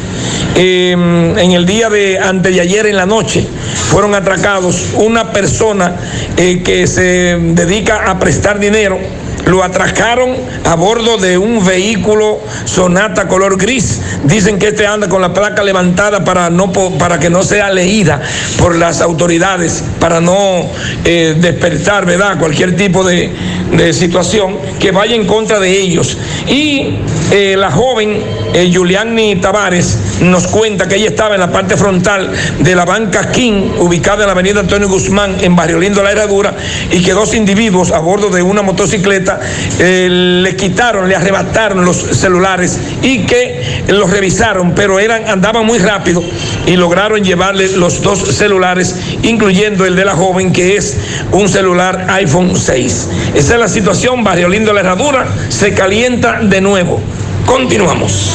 Eh, 0.57 0.93
en 0.93 1.53
el 1.53 1.67
día 1.67 1.89
de 1.89 2.19
antes 2.19 2.55
de 2.55 2.61
ayer 2.61 2.87
en 2.87 2.97
la 2.97 3.07
noche 3.07 3.45
fueron 3.91 4.15
atracados 4.15 4.87
una 4.95 5.33
persona 5.33 5.97
eh, 6.37 6.63
que 6.63 6.87
se 6.87 7.37
dedica 7.41 8.09
a 8.09 8.21
prestar 8.21 8.61
dinero 8.61 8.99
lo 9.47 9.63
atracaron 9.63 10.37
a 10.65 10.75
bordo 10.75 11.19
de 11.19 11.37
un 11.39 11.65
vehículo 11.65 12.41
Sonata 12.65 13.29
color 13.29 13.57
gris. 13.57 14.01
Dicen 14.25 14.59
que 14.59 14.69
este 14.69 14.87
anda 14.87 15.09
con 15.09 15.21
la 15.21 15.33
placa 15.33 15.63
levantada 15.63 16.25
para, 16.25 16.51
no, 16.51 16.73
para 16.73 17.19
que 17.19 17.31
no 17.31 17.43
sea 17.43 17.71
leída 17.71 18.23
por 18.59 18.77
las 18.77 19.01
autoridades, 19.01 19.83
para 20.01 20.21
no 20.21 20.69
eh, 21.05 21.35
despertar, 21.39 22.07
¿verdad? 22.07 22.39
Cualquier 22.39 22.77
tipo 22.77 23.05
de, 23.05 23.31
de 23.73 23.93
situación 23.93 24.57
que 24.79 24.91
vaya 24.91 25.15
en 25.15 25.27
contra 25.27 25.61
de 25.61 25.79
ellos. 25.79 26.17
Y 26.47 26.99
eh, 27.31 27.57
la 27.59 27.71
joven 27.71 28.44
eh, 28.55 28.71
Juliani 28.73 29.37
Tavares 29.37 29.99
nos 30.21 30.47
cuenta 30.47 30.87
que 30.87 30.95
ella 30.95 31.09
estaba 31.09 31.35
en 31.35 31.41
la 31.41 31.51
parte 31.51 31.77
frontal 31.77 32.31
de 32.61 32.75
la 32.77 32.85
banca 32.85 33.33
King, 33.33 33.73
ubicada 33.81 34.23
en 34.23 34.27
la 34.27 34.33
avenida 34.33 34.61
Antonio 34.61 34.89
Guzmán, 34.89 35.37
en 35.41 35.57
Barrio 35.57 35.81
Lindo, 35.81 36.05
La 36.05 36.13
Herradura, 36.13 36.55
y 36.93 37.03
que 37.03 37.13
dos 37.13 37.35
individuos 37.35 37.91
a 37.91 37.99
bordo 37.99 38.31
de 38.31 38.43
una 38.43 38.63
motocicleta 38.63 39.41
eh, 39.81 40.09
le 40.09 40.55
quitaron, 40.55 41.09
le 41.09 41.17
arrebataron 41.17 41.85
los 41.85 41.97
celulares 41.97 42.79
y 43.03 43.27
que 43.27 43.85
los 43.89 44.09
revisaron, 44.09 44.73
pero 44.73 45.01
eran, 45.01 45.29
andaban 45.29 45.67
muy 45.67 45.81
rápido 45.81 46.23
y 46.65 46.77
lograron 46.77 47.25
llevarle 47.25 47.69
los 47.77 48.03
dos 48.03 48.21
celulares, 48.37 48.95
incluyendo 49.25 49.85
el 49.85 49.97
de 49.97 50.05
la 50.05 50.15
joven, 50.15 50.53
que 50.53 50.77
es 50.77 50.97
un 51.33 51.49
celular 51.49 52.07
iPhone 52.11 52.55
6. 52.55 53.09
Esa 53.35 53.55
es 53.55 53.61
la 53.61 53.69
situación, 53.69 54.23
Barrio 54.23 54.49
Lindo, 54.49 54.73
La 54.73 54.81
Herradura, 54.81 55.27
se 55.49 55.75
calienta 55.75 56.39
de 56.41 56.61
nuevo. 56.61 57.01
Continuamos. 57.47 58.33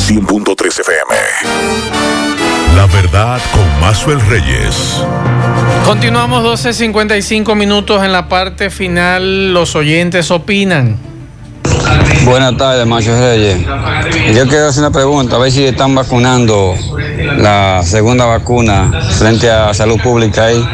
100.3 0.00 0.80
FM. 0.80 1.14
La 2.76 2.86
verdad 2.86 3.40
con 3.52 3.80
Mazuel 3.80 4.20
Reyes. 4.28 5.02
Continuamos 5.84 6.44
12.55 6.64 7.54
minutos 7.54 8.04
en 8.04 8.12
la 8.12 8.28
parte 8.28 8.70
final. 8.70 9.52
Los 9.52 9.74
oyentes 9.76 10.30
opinan. 10.30 10.98
Buenas 12.24 12.56
tardes, 12.56 12.86
Macho 12.86 13.18
Reyes. 13.18 13.58
Yo 14.34 14.46
quiero 14.48 14.68
hacer 14.68 14.82
una 14.82 14.90
pregunta, 14.90 15.36
a 15.36 15.38
ver 15.38 15.52
si 15.52 15.64
están 15.64 15.94
vacunando 15.94 16.74
la 17.38 17.82
segunda 17.84 18.26
vacuna 18.26 18.90
frente 19.18 19.50
a 19.50 19.72
salud 19.72 20.00
pública 20.02 20.46
ahí, 20.46 20.64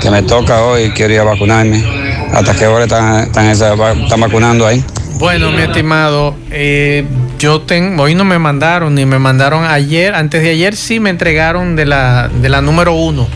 que 0.00 0.10
me 0.10 0.22
toca 0.22 0.62
hoy, 0.62 0.90
quiero 0.90 1.12
ir 1.14 1.20
a 1.20 1.24
vacunarme. 1.24 1.84
¿Hasta 2.32 2.54
qué 2.54 2.66
hora 2.66 2.84
están, 2.84 3.20
están, 3.24 3.46
esa- 3.46 3.74
están 3.74 4.20
vacunando 4.20 4.66
ahí? 4.66 4.82
Bueno, 5.14 5.50
mi 5.52 5.62
estimado, 5.62 6.34
eh, 6.50 7.04
yo 7.38 7.60
tengo, 7.60 8.02
hoy 8.02 8.14
no 8.14 8.24
me 8.24 8.38
mandaron, 8.38 8.94
ni 8.94 9.06
me 9.06 9.18
mandaron 9.18 9.64
ayer, 9.64 10.14
antes 10.14 10.42
de 10.42 10.50
ayer 10.50 10.76
sí 10.76 11.00
me 11.00 11.10
entregaron 11.10 11.76
de 11.76 11.86
la, 11.86 12.28
de 12.28 12.48
la 12.48 12.60
número 12.60 12.94
uno, 12.94 13.28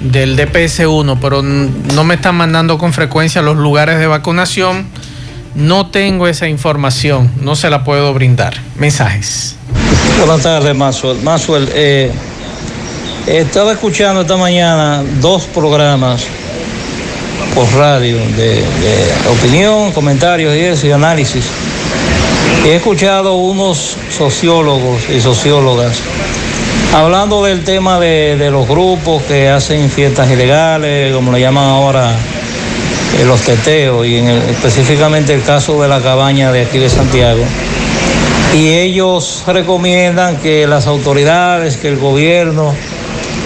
del 0.00 0.36
DPS 0.36 0.80
1, 0.80 1.18
pero 1.20 1.42
no 1.42 2.04
me 2.04 2.14
están 2.14 2.34
mandando 2.34 2.78
con 2.78 2.92
frecuencia 2.92 3.42
los 3.42 3.56
lugares 3.56 3.98
de 3.98 4.06
vacunación. 4.06 4.86
No 5.54 5.88
tengo 5.88 6.28
esa 6.28 6.48
información, 6.48 7.30
no 7.40 7.56
se 7.56 7.70
la 7.70 7.82
puedo 7.82 8.14
brindar. 8.14 8.54
Mensajes. 8.76 9.56
Buenas 10.18 10.42
tardes, 10.42 10.76
Maxwell. 10.76 11.20
Maxwell, 11.22 11.68
eh, 11.74 12.12
estaba 13.26 13.72
escuchando 13.72 14.20
esta 14.20 14.36
mañana 14.36 15.02
dos 15.20 15.44
programas 15.44 16.26
por 17.54 17.72
radio 17.74 18.18
de, 18.36 18.64
opinión, 19.30 19.92
comentarios 19.92 20.54
y 20.54 20.60
eso, 20.60 20.86
y 20.86 20.92
análisis. 20.92 21.44
He 22.64 22.76
escuchado 22.76 23.34
unos 23.34 23.96
sociólogos 24.10 25.08
y 25.08 25.20
sociólogas 25.20 26.00
hablando 26.94 27.44
del 27.44 27.62
tema 27.64 28.00
de, 28.00 28.36
de 28.36 28.50
los 28.50 28.66
grupos 28.68 29.22
que 29.22 29.48
hacen 29.48 29.90
fiestas 29.90 30.30
ilegales, 30.30 31.14
como 31.14 31.32
le 31.32 31.40
llaman 31.40 31.64
ahora 31.64 32.12
eh, 33.18 33.24
los 33.24 33.40
teteos, 33.42 34.06
y 34.06 34.16
en 34.16 34.28
específicamente 34.28 35.32
el 35.32 35.42
caso 35.42 35.80
de 35.80 35.88
la 35.88 36.00
cabaña 36.00 36.52
de 36.52 36.62
aquí 36.62 36.78
de 36.78 36.88
Santiago 36.90 37.44
y 38.54 38.68
ellos 38.68 39.44
recomiendan 39.46 40.38
que 40.38 40.66
las 40.66 40.86
autoridades, 40.86 41.76
que 41.76 41.88
el 41.88 41.98
gobierno 41.98 42.74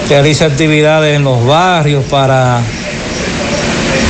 realice 0.08 0.44
actividades 0.44 1.16
en 1.16 1.24
los 1.24 1.44
barrios 1.44 2.04
para, 2.06 2.60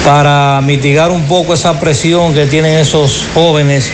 para 0.04 0.60
mitigar 0.60 1.10
un 1.10 1.22
poco 1.22 1.54
esa 1.54 1.80
presión 1.80 2.34
que 2.34 2.46
tienen 2.46 2.76
esos 2.78 3.26
jóvenes 3.32 3.90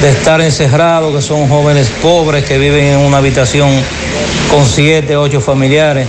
de 0.00 0.10
estar 0.10 0.40
encerrados, 0.40 1.14
que 1.14 1.20
son 1.20 1.48
jóvenes 1.48 1.90
pobres 2.00 2.44
que 2.44 2.56
viven 2.56 2.84
en 2.84 2.98
una 3.00 3.18
habitación 3.18 3.68
con 4.50 4.64
siete, 4.64 5.16
ocho 5.16 5.40
familiares. 5.40 6.06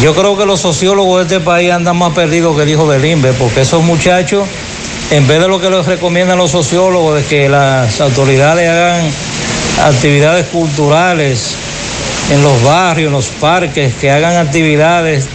Yo 0.00 0.14
creo 0.14 0.36
que 0.36 0.46
los 0.46 0.60
sociólogos 0.60 1.28
de 1.28 1.34
este 1.34 1.44
país 1.44 1.72
andan 1.72 1.96
más 1.96 2.12
perdidos 2.12 2.56
que 2.56 2.62
el 2.62 2.68
hijo 2.70 2.88
porque 3.38 3.60
esos 3.62 3.82
muchachos, 3.82 4.46
en 5.10 5.26
vez 5.26 5.40
de 5.40 5.48
lo 5.48 5.60
que 5.60 5.70
les 5.70 5.84
recomiendan 5.84 6.38
los 6.38 6.52
sociólogos, 6.52 7.16
de 7.16 7.24
que 7.24 7.48
las 7.48 8.00
autoridades 8.00 8.68
hagan 8.68 9.10
actividades 9.82 10.46
culturales 10.46 11.54
en 12.30 12.42
los 12.42 12.62
barrios, 12.62 13.08
en 13.08 13.12
los 13.12 13.26
parques, 13.28 13.94
que 13.94 14.10
hagan 14.10 14.36
actividades 14.36 15.28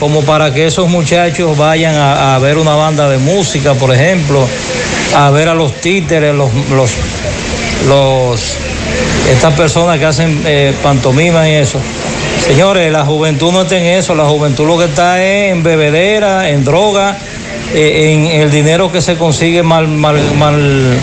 como 0.00 0.22
para 0.22 0.52
que 0.52 0.66
esos 0.66 0.88
muchachos 0.88 1.56
vayan 1.56 1.94
a, 1.96 2.38
ver 2.38 2.58
una 2.58 2.74
banda 2.74 3.08
de 3.08 3.18
música, 3.18 3.74
por 3.74 3.94
ejemplo, 3.94 4.46
a 5.16 5.30
ver 5.30 5.48
a 5.48 5.54
los 5.54 5.74
títeres, 5.80 6.34
los, 6.34 6.52
los, 6.70 6.90
los 7.88 8.56
estas 9.30 9.54
personas 9.54 9.98
que 9.98 10.04
hacen 10.04 10.42
eh, 10.44 10.74
pantomima 10.82 11.48
y 11.48 11.54
eso. 11.54 11.78
Señores, 12.46 12.92
la 12.92 13.04
juventud 13.04 13.52
no 13.52 13.62
está 13.62 13.78
en 13.78 13.86
eso, 13.86 14.14
la 14.14 14.26
juventud 14.26 14.66
lo 14.66 14.78
que 14.78 14.84
está 14.84 15.22
es 15.22 15.52
en 15.52 15.62
bebedera, 15.62 16.50
en 16.50 16.64
droga, 16.64 17.16
eh, 17.72 18.12
en 18.12 18.26
el 18.26 18.50
dinero 18.50 18.92
que 18.92 19.00
se 19.00 19.16
consigue 19.16 19.62
mal, 19.62 19.88
mal, 19.88 20.20
mal, 20.36 20.98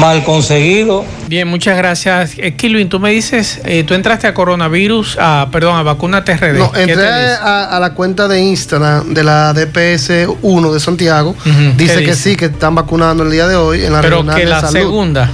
mal 0.00 0.24
conseguido. 0.24 1.04
Bien, 1.28 1.46
muchas 1.48 1.76
gracias. 1.76 2.32
Eh, 2.36 2.54
Kilvin, 2.54 2.88
tú 2.88 3.00
me 3.00 3.10
dices, 3.10 3.60
eh, 3.64 3.84
tú 3.84 3.94
entraste 3.94 4.26
a 4.26 4.34
coronavirus, 4.34 5.16
a, 5.20 5.48
perdón, 5.50 5.76
a 5.76 5.82
vacuna 5.82 6.24
TRD. 6.24 6.58
No, 6.58 6.70
¿Qué 6.72 6.84
te 6.86 6.92
entré 6.92 7.08
a, 7.08 7.64
a 7.76 7.80
la 7.80 7.94
cuenta 7.94 8.28
de 8.28 8.40
Instagram 8.40 9.14
de 9.14 9.24
la 9.24 9.52
DPS 9.52 10.28
1 10.42 10.72
de 10.72 10.80
Santiago. 10.80 11.34
Dice 11.76 11.94
¿qué 11.98 12.04
que 12.04 12.10
dice? 12.12 12.30
sí, 12.30 12.36
que 12.36 12.46
están 12.46 12.74
vacunando 12.74 13.22
el 13.24 13.30
día 13.30 13.46
de 13.46 13.56
hoy 13.56 13.84
en 13.84 13.92
la 13.92 14.00
Pero 14.00 14.16
regional 14.18 14.36
que 14.36 14.44
de 14.44 14.50
la 14.50 14.60
salud. 14.60 14.72
segunda. 14.72 15.30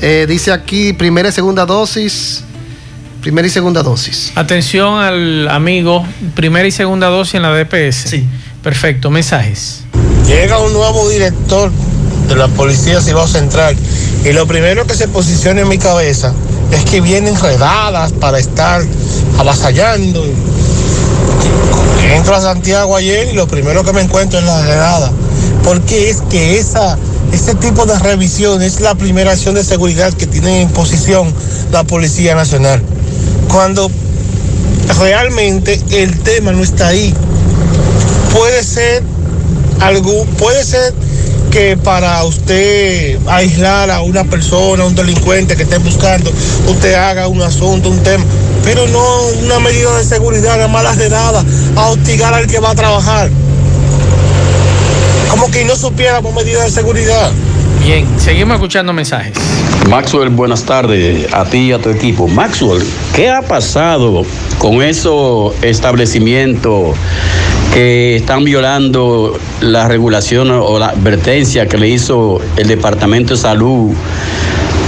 Eh, 0.00 0.26
dice 0.28 0.52
aquí 0.52 0.92
primera 0.92 1.28
y 1.28 1.32
segunda 1.32 1.64
dosis. 1.66 2.42
Primera 3.22 3.48
y 3.48 3.50
segunda 3.50 3.82
dosis. 3.82 4.30
Atención 4.36 5.00
al 5.00 5.48
amigo, 5.48 6.06
primera 6.34 6.68
y 6.68 6.70
segunda 6.70 7.08
dosis 7.08 7.34
en 7.34 7.42
la 7.42 7.52
DPS. 7.56 8.08
Sí. 8.10 8.24
Perfecto, 8.62 9.10
mensajes. 9.10 9.82
Llega 10.26 10.58
un 10.58 10.72
nuevo 10.72 11.08
director 11.08 11.72
de 12.28 12.36
la 12.36 12.48
Policía 12.48 13.00
Cibao 13.00 13.26
Central 13.26 13.76
y 14.24 14.32
lo 14.32 14.46
primero 14.46 14.86
que 14.86 14.94
se 14.94 15.08
posiciona 15.08 15.60
en 15.60 15.68
mi 15.68 15.78
cabeza 15.78 16.32
es 16.72 16.84
que 16.84 17.00
vienen 17.00 17.38
redadas 17.40 18.12
para 18.12 18.38
estar 18.38 18.82
avasallando. 19.38 20.24
Entro 22.12 22.34
a 22.34 22.40
Santiago 22.40 22.96
ayer 22.96 23.28
y 23.32 23.34
lo 23.34 23.46
primero 23.46 23.84
que 23.84 23.92
me 23.92 24.00
encuentro 24.00 24.38
es 24.38 24.44
la 24.44 24.62
redada. 24.62 25.12
Porque 25.62 26.10
es 26.10 26.22
que 26.22 26.58
esa, 26.58 26.98
ese 27.32 27.54
tipo 27.54 27.86
de 27.86 27.98
revisión 27.98 28.62
es 28.62 28.80
la 28.80 28.94
primera 28.94 29.32
acción 29.32 29.54
de 29.54 29.64
seguridad 29.64 30.12
que 30.12 30.26
tiene 30.26 30.62
en 30.62 30.68
posición 30.70 31.32
la 31.72 31.84
Policía 31.84 32.34
Nacional. 32.34 32.82
Cuando 33.48 33.90
realmente 34.98 35.80
el 35.90 36.18
tema 36.20 36.52
no 36.52 36.62
está 36.62 36.88
ahí. 36.88 37.14
Puede 38.32 38.62
ser 38.62 39.02
algo, 39.80 40.24
puede 40.38 40.64
ser 40.64 40.94
que 41.56 41.74
para 41.74 42.22
usted 42.24 43.18
aislar 43.26 43.90
a 43.90 44.02
una 44.02 44.24
persona, 44.24 44.84
un 44.84 44.94
delincuente 44.94 45.56
que 45.56 45.62
esté 45.62 45.78
buscando, 45.78 46.30
usted 46.68 46.92
haga 46.92 47.28
un 47.28 47.40
asunto, 47.40 47.88
un 47.88 48.02
tema, 48.02 48.22
pero 48.62 48.86
no 48.88 49.22
una 49.42 49.58
medida 49.60 49.96
de 49.96 50.04
seguridad, 50.04 50.56
nada 50.56 50.68
más 50.68 50.84
las 50.84 50.98
de 50.98 51.08
nada, 51.08 51.42
a 51.76 51.86
hostigar 51.86 52.34
al 52.34 52.46
que 52.46 52.60
va 52.60 52.72
a 52.72 52.74
trabajar. 52.74 53.30
Como 55.30 55.50
que 55.50 55.64
no 55.64 55.76
supiéramos 55.76 56.34
medidas 56.34 56.64
de 56.66 56.70
seguridad. 56.72 57.32
Bien, 57.82 58.06
seguimos 58.18 58.56
escuchando 58.56 58.92
mensajes. 58.92 59.32
Maxwell, 59.88 60.28
buenas 60.28 60.62
tardes 60.62 61.32
a 61.32 61.46
ti 61.46 61.68
y 61.68 61.72
a 61.72 61.78
tu 61.78 61.88
equipo. 61.88 62.28
Maxwell, 62.28 62.84
¿qué 63.14 63.30
ha 63.30 63.40
pasado 63.40 64.26
con 64.58 64.82
esos 64.82 65.54
establecimientos 65.62 66.94
que 67.76 68.16
están 68.16 68.42
violando 68.42 69.38
la 69.60 69.86
regulación 69.86 70.50
o 70.50 70.78
la 70.78 70.86
advertencia 70.86 71.66
que 71.66 71.76
le 71.76 71.88
hizo 71.88 72.40
el 72.56 72.68
Departamento 72.68 73.34
de 73.34 73.36
Salud 73.40 73.92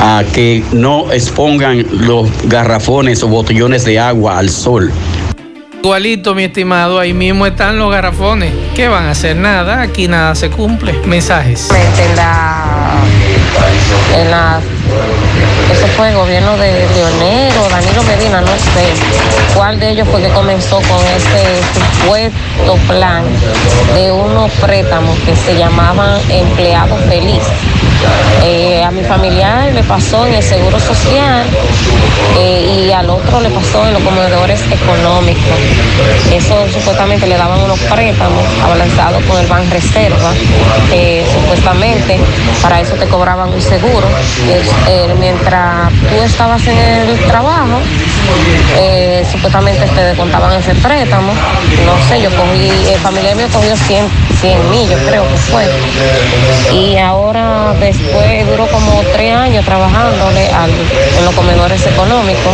a 0.00 0.24
que 0.32 0.64
no 0.72 1.12
expongan 1.12 1.84
los 1.92 2.30
garrafones 2.44 3.22
o 3.22 3.28
botellones 3.28 3.84
de 3.84 3.98
agua 3.98 4.38
al 4.38 4.48
sol? 4.48 4.90
Igualito, 5.82 6.34
mi 6.34 6.44
estimado, 6.44 6.98
ahí 6.98 7.12
mismo 7.12 7.44
están 7.44 7.78
los 7.78 7.90
garrafones. 7.90 8.54
¿Qué 8.74 8.88
van 8.88 9.04
a 9.04 9.10
hacer? 9.10 9.36
Nada, 9.36 9.82
aquí 9.82 10.08
nada 10.08 10.34
se 10.34 10.48
cumple. 10.48 10.94
Mensajes. 11.04 11.68
en 11.70 12.16
la, 12.16 13.02
en 14.16 14.30
la 14.30 14.60
eso 15.78 15.86
fue 15.96 16.08
el 16.08 16.16
gobierno 16.16 16.56
de 16.56 16.72
Leonel 16.72 17.52
o 17.58 17.68
Danilo 17.68 18.02
Medina, 18.02 18.40
no 18.40 18.48
sé 18.48 19.54
cuál 19.54 19.78
de 19.78 19.90
ellos 19.90 20.08
fue 20.08 20.20
que 20.20 20.28
comenzó 20.30 20.76
con 20.76 20.98
ese 21.16 21.60
supuesto 21.72 22.76
plan 22.88 23.24
de 23.94 24.10
unos 24.10 24.50
préstamos 24.54 25.16
que 25.20 25.36
se 25.36 25.56
llamaban 25.56 26.20
empleados 26.30 27.00
felices. 27.08 27.52
Eh, 28.44 28.82
a 28.82 28.90
mi 28.90 29.02
familiar 29.02 29.72
le 29.72 29.82
pasó 29.84 30.26
en 30.26 30.34
el 30.34 30.42
Seguro 30.42 30.80
Social 30.80 31.44
eh, 32.38 32.86
y 32.86 32.92
al 32.92 33.08
otro 33.10 33.40
le 33.40 33.50
pasó 33.50 33.86
en 33.86 33.94
los 33.94 34.02
comedores 34.02 34.60
económicos. 34.70 35.42
Supuestamente 36.72 37.26
le 37.26 37.36
daban 37.36 37.60
unos 37.60 37.78
préstamos 37.80 38.44
abalanzados 38.62 39.22
con 39.24 39.38
el 39.38 39.46
Ban 39.46 39.68
Reserva, 39.70 40.32
eh, 40.92 41.24
supuestamente 41.32 42.18
para 42.62 42.80
eso 42.80 42.94
te 42.94 43.06
cobraban 43.06 43.52
un 43.52 43.60
seguro. 43.62 44.06
Eh, 44.88 45.14
mientras 45.18 45.90
tú 46.10 46.22
estabas 46.24 46.66
en 46.66 46.76
el 46.78 47.18
trabajo, 47.26 47.78
eh, 48.76 49.24
supuestamente 49.30 49.86
te 49.86 50.00
descontaban 50.02 50.52
ese 50.58 50.74
préstamo. 50.76 51.32
No 51.32 52.08
sé, 52.08 52.20
yo 52.20 52.30
cogí, 52.30 52.70
el 52.92 52.98
familiar 53.00 53.34
mío 53.36 53.46
cogió 53.52 53.76
100, 53.76 54.06
100 54.40 54.70
mil, 54.70 54.88
yo 54.88 54.98
creo 55.06 55.26
que 55.28 55.36
fue. 55.36 55.64
Y 56.74 56.96
ahora 56.98 57.72
después 57.80 58.46
duró 58.48 58.66
como 58.68 59.02
tres 59.12 59.34
años 59.34 59.64
trabajándole 59.64 60.48
al- 60.48 60.70
en 61.18 61.24
los 61.24 61.34
comedores 61.34 61.84
económicos, 61.86 62.52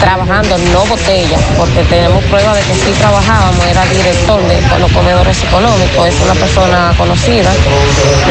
trabajando, 0.00 0.56
no 0.72 0.84
botellas, 0.86 1.40
porque 1.56 1.82
tenemos 1.84 2.22
prueba 2.24 2.54
de 2.54 2.62
que 2.62 2.74
sí 2.74 2.90
trabajábamos, 2.98 3.64
era 3.66 3.84
director 3.86 4.40
de 4.42 4.78
los 4.78 4.92
comedores 4.92 5.42
económicos, 5.44 6.08
es 6.08 6.20
una 6.22 6.34
persona 6.34 6.92
conocida. 6.96 7.50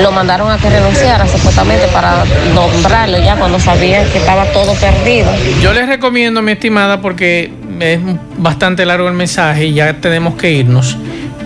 Lo 0.02 0.12
mandaron 0.12 0.52
a 0.52 0.58
que 0.58 0.70
renunciara 0.70 1.28
supuestamente 1.28 1.88
para 1.88 2.24
nombrarlo 2.54 3.18
ya 3.20 3.36
cuando 3.36 3.60
sabían 3.60 4.08
que 4.10 4.18
estaba 4.18 4.46
todo 4.46 4.74
perdido. 4.76 5.30
Yo 5.62 5.74
les 5.74 5.88
recomiendo, 5.88 6.42
mi 6.42 6.54
estimada, 6.54 7.02
porque 7.02 7.52
es 7.80 8.00
bastante 8.38 8.86
largo 8.86 9.08
el 9.08 9.14
mensaje 9.14 9.68
y 9.68 9.74
ya 9.74 9.94
tenemos 9.94 10.36
que 10.36 10.52
irnos. 10.52 10.98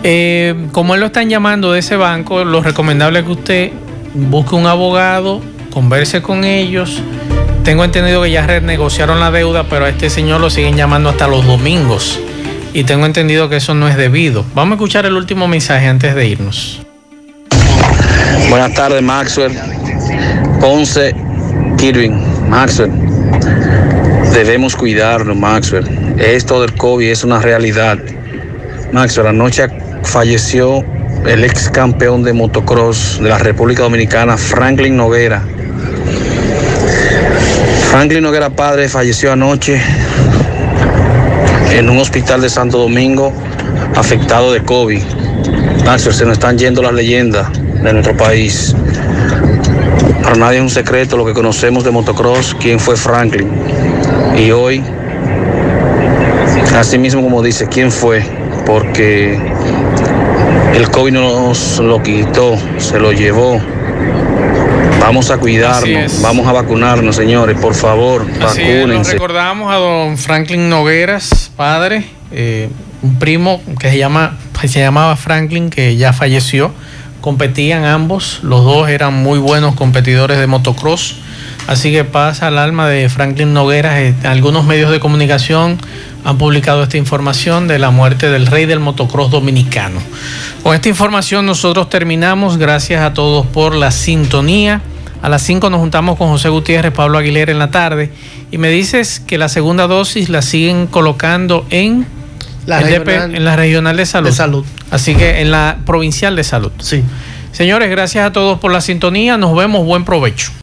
Eh, 0.03 0.67
como 0.71 0.95
él 0.95 0.99
lo 0.99 1.07
están 1.07 1.29
llamando 1.29 1.71
de 1.71 1.79
ese 1.79 1.95
banco, 1.95 2.43
lo 2.43 2.61
recomendable 2.61 3.19
es 3.19 3.25
que 3.25 3.31
usted 3.31 3.71
busque 4.13 4.55
un 4.55 4.67
abogado, 4.67 5.41
converse 5.71 6.21
con 6.21 6.43
ellos. 6.43 7.01
Tengo 7.63 7.85
entendido 7.85 8.21
que 8.21 8.29
ya 8.29 8.45
renegociaron 8.45 9.21
la 9.21 9.31
deuda, 9.31 9.63
pero 9.69 9.85
a 9.85 9.89
este 9.89 10.09
señor 10.09 10.41
lo 10.41 10.49
siguen 10.49 10.75
llamando 10.75 11.09
hasta 11.09 11.27
los 11.27 11.45
domingos. 11.45 12.19
Y 12.73 12.83
tengo 12.83 13.05
entendido 13.05 13.47
que 13.47 13.55
eso 13.55 13.73
no 13.73 13.87
es 13.87 13.95
debido. 13.95 14.43
Vamos 14.53 14.73
a 14.73 14.75
escuchar 14.75 15.05
el 15.05 15.15
último 15.15 15.47
mensaje 15.47 15.87
antes 15.87 16.13
de 16.13 16.27
irnos. 16.27 16.81
Buenas 18.49 18.73
tardes, 18.73 19.01
Maxwell. 19.01 19.53
Ponce, 20.59 21.15
Kirvin, 21.77 22.49
Maxwell. 22.49 22.91
Debemos 24.33 24.75
cuidarnos, 24.75 25.37
Maxwell. 25.37 25.87
Esto 26.19 26.61
del 26.61 26.73
COVID 26.73 27.09
es 27.09 27.23
una 27.23 27.39
realidad. 27.39 27.97
Maxwell, 28.91 29.27
anoche 29.27 29.69
falleció 30.03 30.83
el 31.25 31.45
ex 31.45 31.69
campeón 31.69 32.23
de 32.23 32.33
motocross 32.33 33.19
de 33.21 33.29
la 33.29 33.37
República 33.37 33.83
Dominicana, 33.83 34.37
Franklin 34.37 34.97
Noguera. 34.97 35.41
Franklin 37.93 38.23
Noguera 38.23 38.49
padre 38.49 38.89
falleció 38.89 39.31
anoche 39.31 39.79
en 41.69 41.87
un 41.87 41.99
hospital 41.99 42.41
de 42.41 42.49
Santo 42.49 42.79
Domingo 42.79 43.31
afectado 43.95 44.51
de 44.51 44.63
COVID. 44.63 44.99
Maxwell, 45.85 46.15
se 46.15 46.25
nos 46.25 46.33
están 46.33 46.57
yendo 46.57 46.81
las 46.81 46.93
leyendas 46.93 47.47
de 47.53 47.93
nuestro 47.93 48.17
país. 48.17 48.75
Para 50.23 50.35
nadie 50.35 50.57
es 50.57 50.63
un 50.63 50.71
secreto 50.71 51.17
lo 51.17 51.23
que 51.23 51.33
conocemos 51.33 51.83
de 51.83 51.91
motocross, 51.91 52.55
quién 52.59 52.79
fue 52.79 52.97
Franklin. 52.97 53.51
Y 54.39 54.49
hoy, 54.49 54.83
así 56.75 56.97
mismo 56.97 57.21
como 57.21 57.43
dice, 57.43 57.67
quién 57.67 57.91
fue, 57.91 58.23
porque 58.65 59.39
el 60.73 60.89
COVID 60.89 61.13
no 61.13 61.21
nos 61.21 61.77
lo 61.77 62.01
quitó, 62.01 62.57
se 62.79 62.99
lo 62.99 63.11
llevó. 63.11 63.61
Vamos 65.03 65.29
a 65.31 65.37
cuidarnos, 65.37 66.21
vamos 66.21 66.47
a 66.47 66.53
vacunarnos, 66.53 67.15
señores, 67.17 67.57
por 67.59 67.75
favor, 67.75 68.25
Así 68.41 68.61
nos 68.63 68.75
vacúnense. 68.77 69.11
recordamos 69.11 69.71
a 69.73 69.75
don 69.75 70.17
Franklin 70.17 70.69
Nogueras, 70.69 71.51
padre, 71.57 72.05
eh, 72.31 72.69
un 73.01 73.19
primo 73.19 73.61
que 73.79 73.89
se, 73.91 73.97
llama, 73.97 74.37
que 74.59 74.69
se 74.69 74.79
llamaba 74.79 75.15
Franklin, 75.17 75.69
que 75.69 75.97
ya 75.97 76.13
falleció. 76.13 76.71
Competían 77.19 77.83
ambos, 77.83 78.39
los 78.43 78.63
dos 78.63 78.87
eran 78.89 79.13
muy 79.13 79.39
buenos 79.39 79.75
competidores 79.75 80.39
de 80.39 80.47
motocross. 80.47 81.17
Así 81.67 81.91
que 81.91 82.03
pasa 82.05 82.47
al 82.47 82.57
alma 82.57 82.87
de 82.89 83.07
Franklin 83.09 83.53
Nogueras. 83.53 83.95
Eh, 83.97 84.13
Algunos 84.23 84.65
medios 84.65 84.89
de 84.91 84.99
comunicación 84.99 85.77
han 86.25 86.37
publicado 86.37 86.83
esta 86.83 86.97
información 86.97 87.67
de 87.67 87.79
la 87.79 87.91
muerte 87.91 88.29
del 88.29 88.47
rey 88.47 88.65
del 88.65 88.79
motocross 88.79 89.31
dominicano. 89.31 89.99
Con 90.63 90.75
esta 90.75 90.89
información 90.89 91.45
nosotros 91.45 91.89
terminamos. 91.89 92.57
Gracias 92.57 93.01
a 93.01 93.13
todos 93.13 93.45
por 93.47 93.75
la 93.75 93.91
sintonía. 93.91 94.81
A 95.23 95.29
las 95.29 95.41
5 95.43 95.69
nos 95.69 95.79
juntamos 95.79 96.17
con 96.17 96.27
José 96.27 96.49
Gutiérrez, 96.49 96.91
Pablo 96.91 97.17
Aguilera 97.17 97.49
en 97.49 97.57
la 97.57 97.71
tarde. 97.71 98.11
Y 98.51 98.57
me 98.57 98.69
dices 98.69 99.21
que 99.25 99.37
la 99.37 99.47
segunda 99.47 99.87
dosis 99.87 100.27
la 100.27 100.41
siguen 100.41 100.85
colocando 100.85 101.65
en 101.69 102.05
La 102.65 102.81
el 102.81 102.87
DP 102.89 103.05
regional 103.07 103.35
en 103.35 103.45
la 103.45 103.55
regional 103.55 103.95
de 103.95 104.05
salud. 104.05 104.29
de 104.29 104.35
salud. 104.35 104.65
Así 104.91 105.15
que 105.15 105.39
en 105.39 105.49
la 105.49 105.77
provincial 105.85 106.35
de 106.35 106.43
salud. 106.43 106.73
Sí. 106.79 107.03
Señores, 107.53 107.89
gracias 107.89 108.27
a 108.27 108.33
todos 108.33 108.59
por 108.59 108.73
la 108.73 108.81
sintonía. 108.81 109.37
Nos 109.37 109.55
vemos. 109.55 109.85
Buen 109.85 110.03
provecho. 110.03 110.51